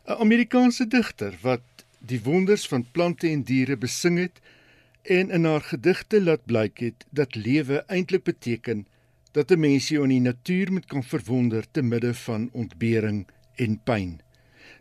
'n 0.04 0.20
Amerikaanse 0.26 0.88
digter 0.88 1.38
wat 1.42 1.86
die 2.00 2.20
wonders 2.24 2.68
van 2.68 2.84
plante 2.92 3.30
en 3.30 3.44
diere 3.44 3.78
besing 3.78 4.18
het 4.20 4.42
en 5.04 5.32
in 5.32 5.46
haar 5.46 5.64
gedigte 5.64 6.22
laat 6.22 6.44
blyk 6.46 6.80
het 6.80 7.06
dat 7.12 7.36
lewe 7.36 7.84
eintlik 7.88 8.24
beteken 8.24 8.88
dat 9.32 9.52
'n 9.52 9.60
mens 9.60 9.88
jou 9.88 10.04
in 10.04 10.10
die 10.20 10.28
natuur 10.28 10.72
moet 10.72 10.86
kan 10.86 11.04
verwonder 11.04 11.64
te 11.72 11.82
midde 11.82 12.14
van 12.14 12.50
ontbering 12.52 13.28
en 13.56 13.80
pyn. 13.84 14.20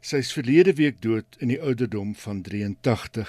Sy 0.00 0.22
is 0.24 0.32
verlede 0.32 0.72
week 0.78 1.02
dood 1.04 1.36
in 1.44 1.50
die 1.52 1.60
ouderdom 1.60 2.14
van 2.16 2.38
83. 2.42 3.28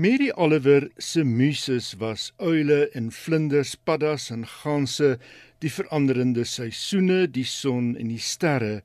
Mary 0.00 0.30
Oliver 0.32 0.86
se 0.96 1.20
muses 1.24 1.90
was 2.00 2.30
uile 2.40 2.86
en 2.96 3.10
vlinders, 3.12 3.74
paddas 3.76 4.30
en 4.32 4.46
ganse, 4.48 5.18
die 5.60 5.72
veranderende 5.72 6.46
seisoene, 6.48 7.26
die 7.28 7.44
son 7.44 7.92
en 8.00 8.08
die 8.08 8.22
sterre, 8.24 8.80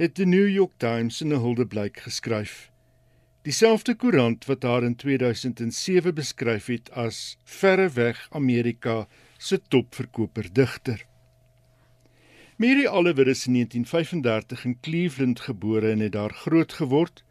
het 0.00 0.16
die 0.16 0.24
New 0.24 0.48
York 0.48 0.78
Times 0.80 1.20
in 1.20 1.34
'n 1.34 1.42
huldeblyk 1.44 2.00
geskryf. 2.06 2.70
Dieselfde 3.44 3.94
koerant 3.94 4.46
wat 4.48 4.62
haar 4.62 4.84
in 4.84 4.96
2007 4.96 6.14
beskryf 6.14 6.66
het 6.72 6.90
as 6.90 7.36
verreweg 7.44 8.28
Amerika 8.30 9.06
se 9.38 9.60
topverkoper 9.68 10.52
digter. 10.52 11.07
Mary 12.58 12.86
Oliver 12.86 13.28
is 13.28 13.46
in 13.46 13.52
1935 13.52 14.64
in 14.64 14.80
Cleveland 14.80 15.40
gebore 15.40 15.90
en 15.90 16.00
het 16.00 16.12
daar 16.12 16.32
groot 16.32 16.72
geword. 16.72 17.24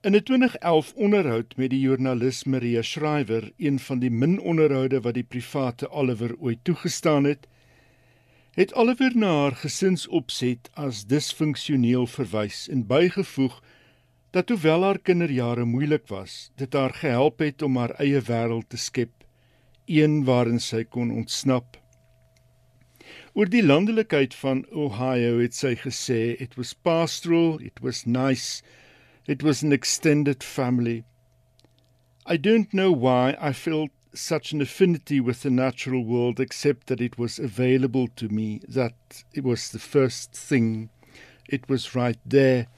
In 0.00 0.14
'n 0.14 0.22
2011 0.22 0.92
onderhoud 0.94 1.56
met 1.56 1.70
die 1.70 1.80
joernalis 1.80 2.44
Maria 2.44 2.82
Schreiber, 2.82 3.52
een 3.56 3.78
van 3.78 3.98
die 3.98 4.10
min 4.10 4.40
onderhoude 4.40 5.00
wat 5.00 5.14
die 5.14 5.24
private 5.24 5.90
Oliver 5.90 6.36
ooit 6.38 6.58
toegestaan 6.62 7.24
het, 7.24 7.48
het 8.50 8.74
Oliver 8.74 9.16
na 9.16 9.32
haar 9.40 9.56
gesinsopset 9.56 10.70
as 10.74 11.06
disfunksioneel 11.06 12.06
verwys 12.06 12.68
en 12.68 12.86
bygevoeg 12.86 13.62
dat 14.30 14.48
hoewel 14.48 14.82
haar 14.82 14.98
kinderjare 14.98 15.64
moeilik 15.64 16.06
was, 16.06 16.50
dit 16.54 16.72
haar 16.72 16.94
gehelp 16.94 17.38
het 17.38 17.62
om 17.62 17.76
haar 17.76 17.90
eie 17.98 18.20
wêreld 18.20 18.68
te 18.68 18.76
skep 18.76 19.10
een 19.86 20.24
waarin 20.24 20.60
sy 20.60 20.84
kon 20.84 21.10
ontsnap. 21.10 21.85
Oor 23.36 23.50
die 23.52 23.60
landelikheid 23.60 24.32
van 24.32 24.62
Ohio 24.72 25.42
het 25.42 25.52
sy 25.52 25.74
gesê 25.76 26.20
it 26.40 26.54
was 26.56 26.72
pastoral, 26.72 27.58
it 27.60 27.82
was 27.84 28.06
nice, 28.06 28.62
it 29.28 29.42
was 29.42 29.62
an 29.62 29.74
extended 29.76 30.42
family. 30.42 31.04
I 32.24 32.38
don't 32.38 32.72
know 32.72 32.90
why 32.90 33.36
I 33.38 33.52
felt 33.52 33.90
such 34.14 34.52
an 34.52 34.62
affinity 34.62 35.20
with 35.20 35.42
the 35.42 35.50
natural 35.50 36.02
world 36.02 36.40
except 36.40 36.86
that 36.86 37.02
it 37.02 37.18
was 37.18 37.38
available 37.38 38.08
to 38.16 38.30
me, 38.30 38.62
that 38.66 39.22
it 39.34 39.44
was 39.44 39.68
the 39.68 39.84
first 39.84 40.32
thing. 40.32 40.88
It 41.46 41.68
was 41.68 41.94
right 41.94 42.18
there. 42.24 42.68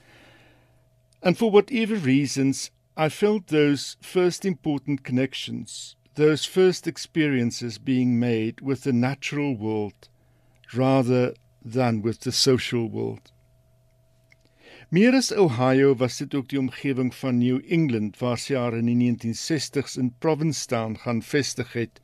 And 1.22 1.38
for 1.38 1.52
whatever 1.52 1.94
reasons, 1.94 2.72
I 2.96 3.10
felt 3.10 3.46
those 3.46 3.96
first 4.00 4.44
important 4.44 5.04
connections 5.04 5.94
those 6.16 6.44
first 6.44 6.88
experiences 6.88 7.78
being 7.78 8.18
made 8.18 8.60
with 8.60 8.82
the 8.82 8.92
natural 8.92 9.54
world 9.54 10.07
rather 10.74 11.34
than 11.64 12.02
with 12.02 12.20
the 12.20 12.32
social 12.32 12.88
world. 12.90 13.32
Meer 14.90 15.14
as 15.14 15.32
Ohio 15.32 15.94
was 15.94 16.16
dit 16.16 16.34
ook 16.34 16.48
die 16.48 16.58
omgewing 16.58 17.14
van 17.14 17.38
New 17.38 17.60
England 17.68 18.18
waar 18.18 18.38
sy 18.40 18.54
haar 18.56 18.76
in 18.76 18.86
die 18.88 18.96
1960s 18.96 19.98
in 20.00 20.14
Provincetown 20.18 20.96
gaan 21.04 21.20
vestig 21.22 21.74
het 21.76 22.00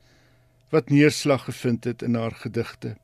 wat 0.69 0.89
neerslag 0.89 1.47
gevind 1.47 1.83
het 1.83 2.01
in 2.05 2.15
haar 2.15 2.35
gedigte. 2.43 2.95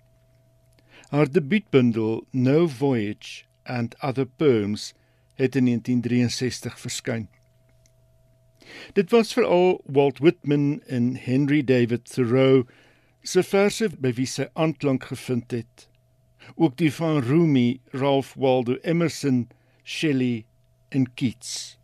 Haar 1.10 1.32
debuutbundel 1.32 2.26
No 2.32 2.68
Voyage 2.68 3.44
and 3.64 3.96
Other 4.04 4.26
Poems 4.26 4.94
het 5.34 5.56
in 5.56 5.66
1963 5.66 6.80
verskyn. 6.80 7.28
Dit 8.94 9.10
was 9.12 9.34
veral 9.34 9.82
Walt 9.86 10.20
Whitman 10.20 10.82
en 10.88 11.16
Henry 11.16 11.64
David 11.64 12.06
Thoreau 12.14 12.66
se 13.24 13.44
verse 13.44 13.90
by 14.02 14.12
wie 14.18 14.28
sy 14.30 14.48
aanklank 14.54 15.10
gevind 15.12 15.52
het. 15.52 15.88
Ook 16.56 16.78
die 16.78 16.92
van 16.94 17.22
Rumi, 17.22 17.82
Ralph 17.94 18.34
Waldo 18.34 18.78
Emerson, 18.82 19.48
Shelley 19.86 20.46
en 20.90 21.06
Keats. 21.14 21.78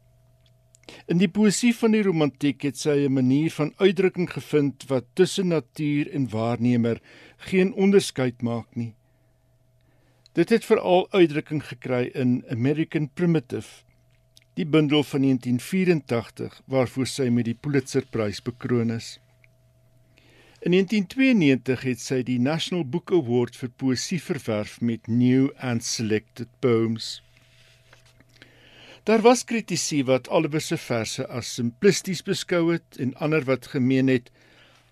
In 1.07 1.19
die 1.19 1.29
poesie 1.31 1.73
van 1.75 1.93
die 1.93 2.03
romantiek 2.03 2.63
het 2.63 2.77
sy 2.77 3.05
'n 3.05 3.13
manier 3.13 3.51
van 3.51 3.73
uitdrukking 3.77 4.29
gevind 4.31 4.87
wat 4.87 5.05
tussen 5.13 5.47
natuur 5.47 6.11
en 6.11 6.29
waarnemer 6.29 7.01
geen 7.37 7.73
onderskeid 7.73 8.41
maak 8.41 8.75
nie. 8.75 8.93
Dit 10.33 10.49
het 10.49 10.65
veral 10.65 11.07
uitdrukking 11.11 11.63
gekry 11.63 12.09
in 12.13 12.43
American 12.49 13.09
Primitive 13.13 13.83
die 14.57 14.65
bundel 14.65 15.03
van 15.03 15.21
1984 15.21 16.61
waarvoor 16.65 17.07
sy 17.07 17.29
met 17.29 17.45
die 17.45 17.57
Pulitzerprys 17.61 18.41
bekroon 18.41 18.89
is. 18.95 19.19
In 20.67 20.73
1992 20.73 21.81
het 21.87 22.01
sy 22.03 22.17
die 22.27 22.41
National 22.43 22.81
Book 22.83 23.13
Award 23.15 23.55
vir 23.55 23.69
poësie 23.79 24.17
verwerf 24.19 24.73
met 24.83 25.05
New 25.07 25.45
and 25.63 25.85
Selected 25.87 26.49
Poems. 26.59 27.21
Daar 29.07 29.23
was 29.23 29.45
kritici 29.47 30.01
wat 30.09 30.27
Oliver 30.27 30.59
se 30.59 30.75
verse 30.75 31.23
as 31.31 31.53
simplisties 31.55 32.19
beskou 32.19 32.73
het 32.73 32.99
en 32.99 33.15
ander 33.15 33.47
wat 33.47 33.69
gemeen 33.77 34.11
het 34.11 34.27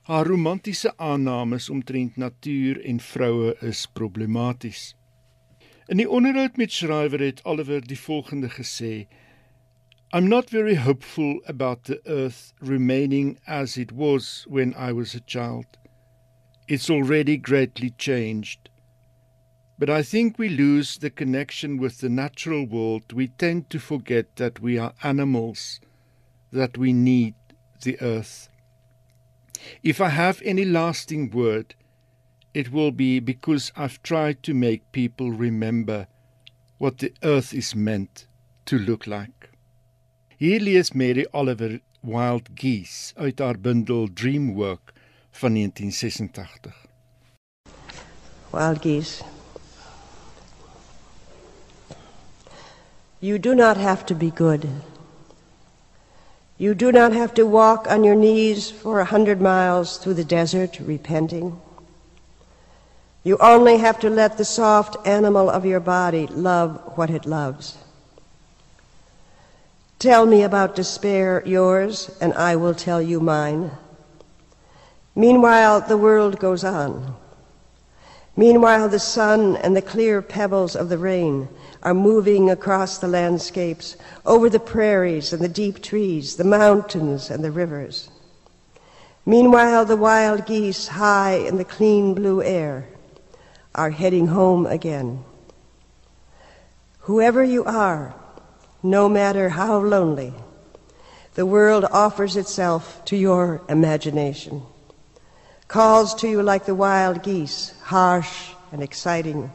haar 0.07 0.31
romantiese 0.31 0.93
aannames 0.95 1.67
omtrent 1.69 2.15
natuur 2.15 2.79
en 2.85 3.03
vroue 3.03 3.51
is 3.59 3.83
problematies. 3.99 4.93
In 5.91 5.99
die 5.99 6.07
onderhoud 6.07 6.55
met 6.55 6.71
Schrywer 6.71 7.19
het 7.19 7.43
Oliver 7.43 7.83
die 7.83 7.99
volgende 7.99 8.47
gesê: 8.47 9.09
I'm 10.13 10.27
not 10.27 10.49
very 10.49 10.75
hopeful 10.75 11.39
about 11.47 11.85
the 11.85 11.99
earth 12.07 12.53
remaining 12.61 13.37
as 13.47 13.77
it 13.77 13.91
was 13.91 14.45
when 14.47 14.73
I 14.75 14.91
was 14.91 15.13
a 15.13 15.19
child. 15.19 15.65
It's 16.67 16.89
already 16.89 17.37
greatly 17.37 17.89
changed. 17.89 18.69
But 19.77 19.89
I 19.89 20.03
think 20.03 20.39
we 20.39 20.47
lose 20.47 20.97
the 20.97 21.09
connection 21.09 21.77
with 21.77 21.99
the 21.99 22.09
natural 22.09 22.65
world. 22.65 23.11
We 23.11 23.27
tend 23.27 23.69
to 23.71 23.79
forget 23.79 24.37
that 24.37 24.61
we 24.61 24.77
are 24.77 24.93
animals, 25.03 25.81
that 26.51 26.77
we 26.77 26.93
need 26.93 27.35
the 27.81 27.99
earth. 27.99 28.47
If 29.83 29.99
I 29.99 30.09
have 30.09 30.41
any 30.45 30.63
lasting 30.63 31.31
word, 31.31 31.75
it 32.53 32.71
will 32.71 32.91
be 32.91 33.19
because 33.19 33.71
I've 33.75 34.01
tried 34.01 34.43
to 34.43 34.53
make 34.53 34.93
people 34.93 35.31
remember 35.31 36.07
what 36.77 36.99
the 36.99 37.13
earth 37.23 37.53
is 37.53 37.75
meant 37.75 38.27
to 38.65 38.79
look 38.79 39.07
like. 39.07 39.49
Hier 40.45 40.59
lees 40.59 40.93
Mary 40.93 41.25
Oliver 41.33 41.79
Wild 42.03 42.49
Geese 42.53 43.13
uit 43.15 43.39
haar 43.39 43.57
bundel 43.59 44.07
Dreamwork 44.13 44.93
van 45.31 45.53
1986. 45.53 46.85
Wild 48.51 48.81
Geese. 48.81 49.23
You 53.19 53.39
do 53.39 53.55
not 53.55 53.77
have 53.77 54.05
to 54.05 54.15
be 54.15 54.31
good. 54.35 54.67
You 56.57 56.75
do 56.75 56.91
not 56.91 57.13
have 57.13 57.33
to 57.33 57.47
walk 57.47 57.87
on 57.87 58.03
your 58.03 58.17
knees 58.17 58.69
for 58.69 58.99
a 58.99 59.05
hundred 59.05 59.41
miles 59.41 59.97
through 59.97 60.15
the 60.15 60.35
desert 60.35 60.79
repenting. 60.85 61.53
You 63.23 63.37
only 63.39 63.77
have 63.77 63.99
to 63.99 64.09
let 64.09 64.37
the 64.37 64.45
soft 64.45 65.07
animal 65.07 65.49
of 65.49 65.65
your 65.65 65.81
body 65.81 66.27
love 66.27 66.97
what 66.97 67.09
it 67.09 67.25
loves. 67.25 67.84
Tell 70.05 70.27
me 70.27 70.43
about 70.43 70.75
despair, 70.75 71.41
yours, 71.47 72.15
and 72.21 72.31
I 72.35 72.57
will 72.57 72.75
tell 72.75 73.01
you 73.01 73.19
mine. 73.19 73.71
Meanwhile, 75.15 75.81
the 75.81 75.97
world 75.97 76.39
goes 76.39 76.63
on. 76.63 77.15
Meanwhile, 78.37 78.89
the 78.89 78.99
sun 78.99 79.55
and 79.55 79.75
the 79.75 79.81
clear 79.81 80.21
pebbles 80.21 80.75
of 80.75 80.89
the 80.89 80.99
rain 80.99 81.49
are 81.81 81.95
moving 81.95 82.51
across 82.51 82.99
the 82.99 83.07
landscapes, 83.07 83.97
over 84.27 84.47
the 84.47 84.59
prairies 84.59 85.33
and 85.33 85.41
the 85.41 85.49
deep 85.49 85.81
trees, 85.81 86.35
the 86.35 86.43
mountains 86.43 87.31
and 87.31 87.43
the 87.43 87.49
rivers. 87.49 88.11
Meanwhile, 89.25 89.85
the 89.85 89.97
wild 89.97 90.45
geese, 90.45 90.87
high 90.87 91.37
in 91.37 91.57
the 91.57 91.65
clean 91.65 92.13
blue 92.13 92.43
air, 92.43 92.87
are 93.73 93.89
heading 93.89 94.27
home 94.27 94.67
again. 94.67 95.25
Whoever 96.99 97.43
you 97.43 97.63
are, 97.65 98.13
no 98.85 99.09
matter 99.09 99.49
how 99.49 99.79
lonely, 99.79 100.31
the 101.33 101.45
world 101.45 101.85
offers 101.91 102.37
itself 102.37 103.03
to 103.05 103.17
your 103.17 103.61
imagination, 103.67 104.61
calls 105.67 106.13
to 106.13 106.27
you 106.27 106.43
like 106.43 106.65
the 106.65 106.75
wild 106.75 107.23
geese, 107.23 107.73
harsh 107.81 108.51
and 108.71 108.83
exciting, 108.83 109.51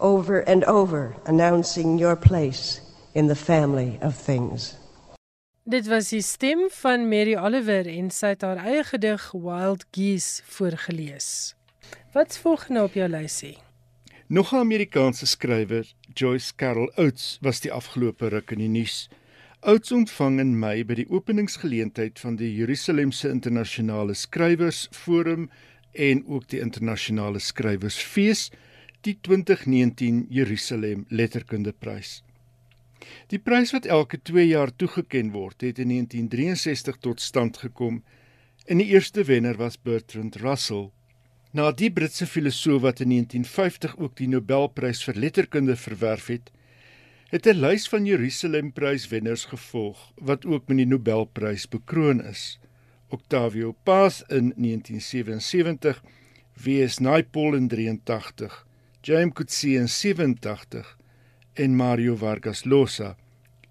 over 0.00 0.40
and 0.40 0.64
over 0.64 1.14
announcing 1.26 1.96
your 1.96 2.16
place 2.16 2.80
in 3.14 3.28
the 3.28 3.36
family 3.36 3.98
of 4.02 4.16
things. 4.16 4.76
Dit 5.66 5.86
was 5.86 6.10
die 6.10 6.20
stem 6.20 6.66
van 6.70 7.08
Mary 7.08 7.36
Oliver 7.36 7.86
en 7.88 8.10
sy 8.10 8.34
het 8.34 8.42
haar 8.44 8.58
eie 8.66 8.82
gedig 8.84 9.30
Wild 9.32 9.86
Geese 9.94 10.42
voorgeles. 10.44 11.54
Wat's 12.12 12.38
volgende 12.38 12.82
op 12.82 12.98
jou 12.98 13.08
lysie? 13.08 13.56
Nog 14.26 14.52
'n 14.52 14.56
Amerikaanse 14.56 15.26
skrywer, 15.26 15.92
Joyce 16.14 16.54
Carol 16.56 16.92
Oates, 16.96 17.38
was 17.40 17.60
die 17.60 17.72
afgelope 17.72 18.28
ruk 18.28 18.50
in 18.50 18.58
die 18.58 18.68
nuus. 18.68 19.08
Ouds 19.60 19.92
ontvang 19.92 20.38
in 20.40 20.58
Mei 20.58 20.84
by 20.84 20.94
die 20.94 21.10
openingsgeleentheid 21.10 22.18
van 22.18 22.36
die 22.36 22.54
Jerusalemse 22.54 23.28
Internasionale 23.28 24.14
Skrywers 24.14 24.88
Forum 24.90 25.50
en 25.92 26.24
ook 26.26 26.48
die 26.48 26.60
Internasionale 26.60 27.38
Skrywersfees, 27.38 28.50
die 29.00 29.18
2019 29.20 30.26
Jerusalem 30.30 31.04
Letterkundeprys. 31.08 32.22
Die 33.28 33.38
prys 33.38 33.72
wat 33.72 33.84
elke 33.86 34.22
2 34.22 34.46
jaar 34.46 34.76
toegekend 34.76 35.32
word, 35.32 35.60
het 35.60 35.78
in 35.78 35.88
1963 35.88 36.96
tot 36.96 37.20
stand 37.20 37.56
gekom 37.56 38.02
en 38.64 38.78
die 38.78 38.86
eerste 38.86 39.24
wenner 39.24 39.56
was 39.56 39.76
Bertrand 39.76 40.36
Russell. 40.36 40.92
Na 41.54 41.68
die 41.70 41.86
Britse 41.94 42.26
filosoof 42.26 42.80
wat 42.82 43.00
in 43.04 43.12
1950 43.14 43.92
ook 44.02 44.16
die 44.18 44.26
Nobelprys 44.26 45.04
vir 45.06 45.20
letterkunde 45.22 45.76
verwerf 45.78 46.26
het, 46.26 46.48
het 47.30 47.46
'n 47.46 47.60
lys 47.62 47.86
van 47.88 48.06
Jerusalem-pryswenners 48.06 49.44
gevolg 49.52 50.00
wat 50.16 50.46
ook 50.46 50.66
met 50.66 50.76
die 50.76 50.86
Nobelprys 50.86 51.68
bekroon 51.68 52.24
is. 52.24 52.58
Octavio 53.08 53.76
Paz 53.84 54.20
in 54.26 54.52
1977, 54.56 56.02
W.S. 56.64 56.98
Naipaul 56.98 57.54
in 57.54 57.68
83, 57.68 58.66
James 59.00 59.34
Coetzee 59.34 59.78
in 59.78 59.88
87 59.88 60.98
en 61.52 61.76
Mario 61.76 62.16
Vargas 62.16 62.64
Llosa 62.64 63.16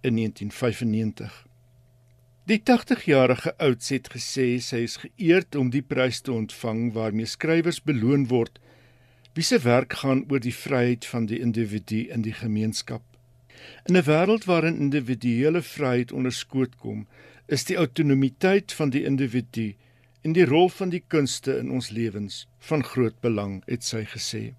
in 0.02 0.16
1995. 0.16 1.48
Die 2.44 2.60
80-jarige 2.60 3.54
ouds 3.58 3.88
het 3.94 4.10
gesê 4.12 4.58
sy 4.60 4.82
is 4.84 4.98
geëerd 5.00 5.56
om 5.56 5.70
die 5.72 5.82
prys 5.94 6.18
te 6.28 6.34
ontvang 6.36 6.90
waarmee 6.92 7.30
skrywers 7.32 7.80
beloon 7.88 8.26
word 8.28 8.60
wie 9.38 9.46
se 9.48 9.62
werk 9.64 9.96
gaan 10.02 10.26
oor 10.28 10.44
die 10.44 10.52
vryheid 10.52 11.08
van 11.08 11.30
die 11.32 11.40
individu 11.46 12.02
in 12.12 12.26
die 12.28 12.36
gemeenskap. 12.36 13.06
In 13.88 13.96
'n 13.96 14.04
wêreld 14.10 14.44
waarin 14.52 14.84
individuele 14.88 15.62
vryheid 15.62 16.12
onderskoot 16.12 16.76
kom, 16.84 17.08
is 17.48 17.64
die 17.64 17.80
autonomiteit 17.80 18.76
van 18.76 18.90
die 18.90 19.06
individu 19.06 19.76
en 20.22 20.36
die 20.36 20.46
rol 20.46 20.70
van 20.70 20.90
die 20.90 21.04
kunste 21.08 21.58
in 21.64 21.72
ons 21.72 21.90
lewens 21.96 22.46
van 22.60 22.84
groot 22.84 23.20
belang, 23.22 23.64
het 23.72 23.84
sy 23.84 24.04
gesê. 24.04 24.54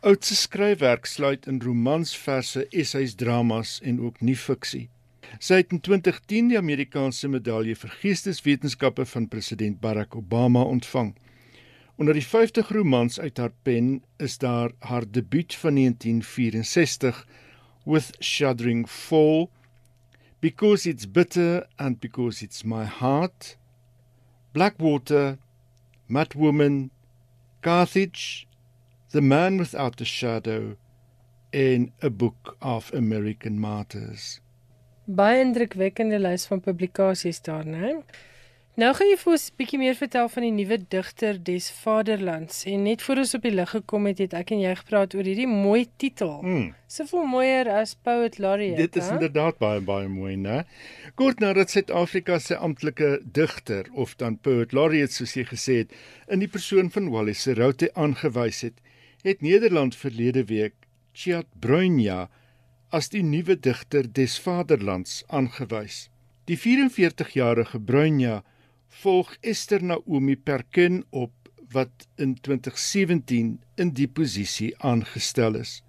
Oudse 0.00 0.34
skryfwerk 0.34 1.06
sluit 1.06 1.46
in 1.46 1.62
romansverse, 1.62 2.66
essays, 2.70 3.14
dramas 3.14 3.80
en 3.82 4.00
ook 4.00 4.20
nie 4.20 4.36
fiksie. 4.36 4.88
Sy 5.36 5.60
het 5.60 5.72
in 5.72 5.80
2010 5.84 6.48
die 6.52 6.58
Amerikaanse 6.58 7.28
medalje 7.28 7.76
vir 7.76 7.92
geesteswetenskappe 8.00 9.04
van 9.06 9.28
president 9.28 9.80
Barack 9.80 10.16
Obama 10.16 10.62
ontvang. 10.64 11.12
Onder 11.98 12.14
die 12.14 12.24
50 12.26 12.68
romans 12.68 13.20
uit 13.20 13.38
haar 13.38 13.52
pen 13.62 14.02
is 14.16 14.38
daar 14.38 14.72
haar 14.78 15.04
debuut 15.10 15.54
van 15.54 15.74
1964 15.74 17.26
With 17.84 18.16
Shuddering 18.20 18.88
Fall, 18.88 19.48
Because 20.40 20.88
It's 20.88 21.06
Bitter 21.06 21.66
and 21.76 22.00
Because 22.00 22.44
It's 22.44 22.62
My 22.62 22.84
Heart, 22.84 23.56
Blackwater, 24.52 25.38
Mad 26.06 26.34
Woman, 26.34 26.90
Carthage, 27.60 28.46
The 29.10 29.20
Man 29.20 29.58
Without 29.58 30.00
a 30.00 30.04
Shadow 30.04 30.76
en 31.52 31.92
A 32.02 32.10
Book 32.10 32.56
of 32.60 32.92
American 32.94 33.58
Martyrs. 33.58 34.40
Baie 35.08 35.40
indrukwekkende 35.40 36.18
lys 36.20 36.44
van 36.50 36.60
publikasies 36.60 37.40
daar, 37.40 37.64
né? 37.64 37.94
Nou 38.78 38.92
gaan 38.94 39.08
jy 39.10 39.16
vir 39.18 39.32
ons 39.32 39.44
'n 39.48 39.54
bietjie 39.58 39.78
meer 39.78 39.96
vertel 39.98 40.28
van 40.28 40.42
die 40.42 40.52
nuwe 40.54 40.76
digter 40.78 41.38
des 41.44 41.70
Vaderlands 41.70 42.64
en 42.64 42.82
net 42.82 43.02
voor 43.02 43.16
ons 43.16 43.34
op 43.34 43.42
die 43.42 43.50
lig 43.50 43.70
gekom 43.70 44.06
het, 44.06 44.18
het 44.18 44.34
ek 44.34 44.52
en 44.52 44.60
jy 44.60 44.74
gepraat 44.74 45.14
oor 45.14 45.24
hierdie 45.24 45.48
mooi 45.48 45.88
titel. 45.96 46.42
Mm. 46.42 46.74
Soveel 46.86 47.24
mooier 47.24 47.68
as 47.68 47.94
Poet 47.94 48.38
Laureate. 48.38 48.76
Dit 48.76 48.96
is 48.96 49.08
he? 49.08 49.12
inderdaad 49.12 49.58
baie 49.58 49.80
baie 49.80 50.08
mooi, 50.08 50.36
né? 50.36 50.64
Kort 51.14 51.40
nadat 51.40 51.70
Suid-Afrika 51.70 52.38
se 52.38 52.56
amptelike 52.56 53.20
digter 53.24 53.88
of 53.94 54.14
dan 54.14 54.38
Poet 54.38 54.72
Laureate 54.72 55.12
soos 55.12 55.34
jy 55.34 55.44
gesê 55.44 55.76
het, 55.82 55.92
in 56.28 56.38
die 56.38 56.48
persoon 56.48 56.90
van 56.90 57.10
Wally 57.10 57.32
Serote 57.32 57.90
aangewys 57.94 58.60
het, 58.60 58.78
het 59.24 59.40
Nederland 59.40 59.96
verlede 59.96 60.44
week 60.44 60.74
Tjat 61.12 61.46
Bruinja 61.58 62.28
as 62.90 63.10
die 63.12 63.22
nuwe 63.22 63.56
digter 63.56 64.06
des 64.18 64.38
vaderlands 64.40 65.22
aangewys. 65.28 66.08
Die 66.48 66.56
44-jarige 66.56 67.80
Bruinja 67.80 68.42
volg 69.02 69.34
Esther 69.42 69.82
Naomi 69.82 70.36
Perkin 70.36 71.02
op 71.10 71.32
wat 71.72 72.06
in 72.16 72.34
2017 72.40 73.58
in 73.76 73.90
die 73.92 74.08
posisie 74.08 74.72
aangestel 74.80 75.58
is. 75.60 75.82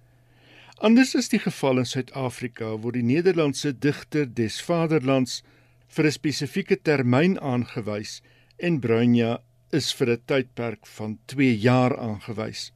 Anders 0.80 1.14
as 1.16 1.28
die 1.32 1.40
geval 1.40 1.80
in 1.80 1.88
Suid-Afrika 1.88 2.74
word 2.80 2.98
die 2.98 3.04
Nederlandse 3.04 3.72
digter 3.72 4.26
des 4.26 4.60
vaderlands 4.64 5.40
vir 5.88 6.06
'n 6.06 6.16
spesifieke 6.16 6.76
termyn 6.76 7.38
aangewys 7.40 8.20
en 8.58 8.80
Bruinja 8.80 9.40
is 9.72 9.92
vir 9.92 10.10
'n 10.10 10.22
tydperk 10.26 10.86
van 10.86 11.18
2 11.26 11.56
jaar 11.56 11.96
aangewys. 11.96 12.72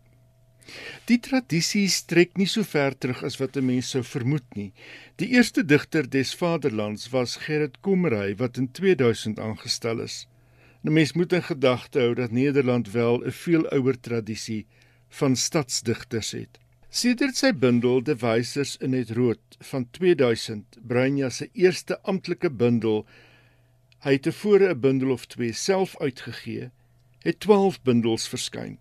Die 1.10 1.18
tradisie 1.20 1.88
strek 1.88 2.36
nie 2.40 2.46
so 2.46 2.62
ver 2.62 2.94
terug 2.98 3.22
as 3.28 3.36
wat 3.40 3.56
'n 3.56 3.66
mens 3.66 3.90
sou 3.90 4.02
vermoed 4.02 4.54
nie. 4.54 4.72
Die 5.16 5.28
eerste 5.36 5.64
digter 5.64 6.10
des 6.10 6.34
vaderlands 6.34 7.10
was 7.12 7.36
Gerrit 7.36 7.80
Komrey 7.80 8.36
wat 8.36 8.56
in 8.56 8.72
2000 8.72 9.38
aangestel 9.38 10.00
is. 10.00 10.26
'n 10.84 10.92
Mens 10.92 11.12
moet 11.12 11.32
in 11.32 11.42
gedagte 11.42 11.98
hou 11.98 12.14
dat 12.14 12.30
Nederland 12.30 12.90
wel 12.90 13.24
'n 13.24 13.30
veel 13.30 13.68
ouer 13.68 14.00
tradisie 14.00 14.66
van 15.08 15.36
stadsdigters 15.36 16.30
het. 16.30 16.58
Sedert 16.88 17.36
sy 17.36 17.52
bundel 17.52 18.02
De 18.02 18.16
Wysers 18.16 18.76
in 18.76 18.92
het 18.92 19.10
Rood 19.10 19.56
van 19.60 19.90
2000, 19.90 20.78
Bruinja 20.86 21.30
se 21.30 21.48
eerste 21.52 22.00
amptelike 22.02 22.50
bundel, 22.50 23.06
hy 24.06 24.12
het 24.12 24.22
tevore 24.22 24.68
'n 24.68 24.80
bundel 24.80 25.10
of 25.10 25.26
twee 25.26 25.52
self 25.52 25.96
uitgegee, 26.00 26.70
het 27.18 27.40
12 27.40 27.82
bundels 27.82 28.28
verskyn. 28.28 28.78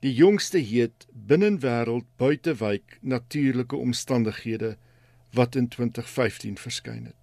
Die 0.00 0.14
jongste 0.14 0.58
heet 0.58 1.06
Binnenwêreld 1.10 2.04
buitewyk 2.16 2.98
natuurlike 3.00 3.76
omstandighede 3.76 4.76
wat 5.34 5.54
in 5.54 5.68
2015 5.68 6.58
verskyn 6.58 7.04
het. 7.04 7.14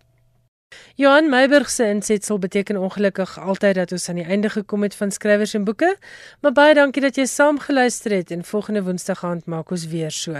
Johan 0.95 1.29
Meiburg 1.29 1.69
se 1.69 1.87
insetsel 1.87 2.39
beteken 2.39 2.77
ongelukkig 2.77 3.39
altyd 3.39 3.75
dat 3.75 3.91
ons 3.91 4.09
aan 4.09 4.15
die 4.15 4.25
einde 4.25 4.49
gekom 4.49 4.83
het 4.83 4.95
van 4.95 5.11
skrywers 5.11 5.53
en 5.53 5.63
boeke, 5.63 5.97
maar 6.41 6.51
baie 6.51 6.73
dankie 6.75 7.01
dat 7.01 7.15
jy 7.15 7.25
saam 7.25 7.59
geluister 7.59 8.11
het 8.11 8.31
en 8.31 8.43
volgende 8.43 8.83
Woensdag 8.83 9.19
gaan 9.19 9.41
maak 9.45 9.71
ons 9.71 9.87
weer 9.87 10.11
so. 10.11 10.35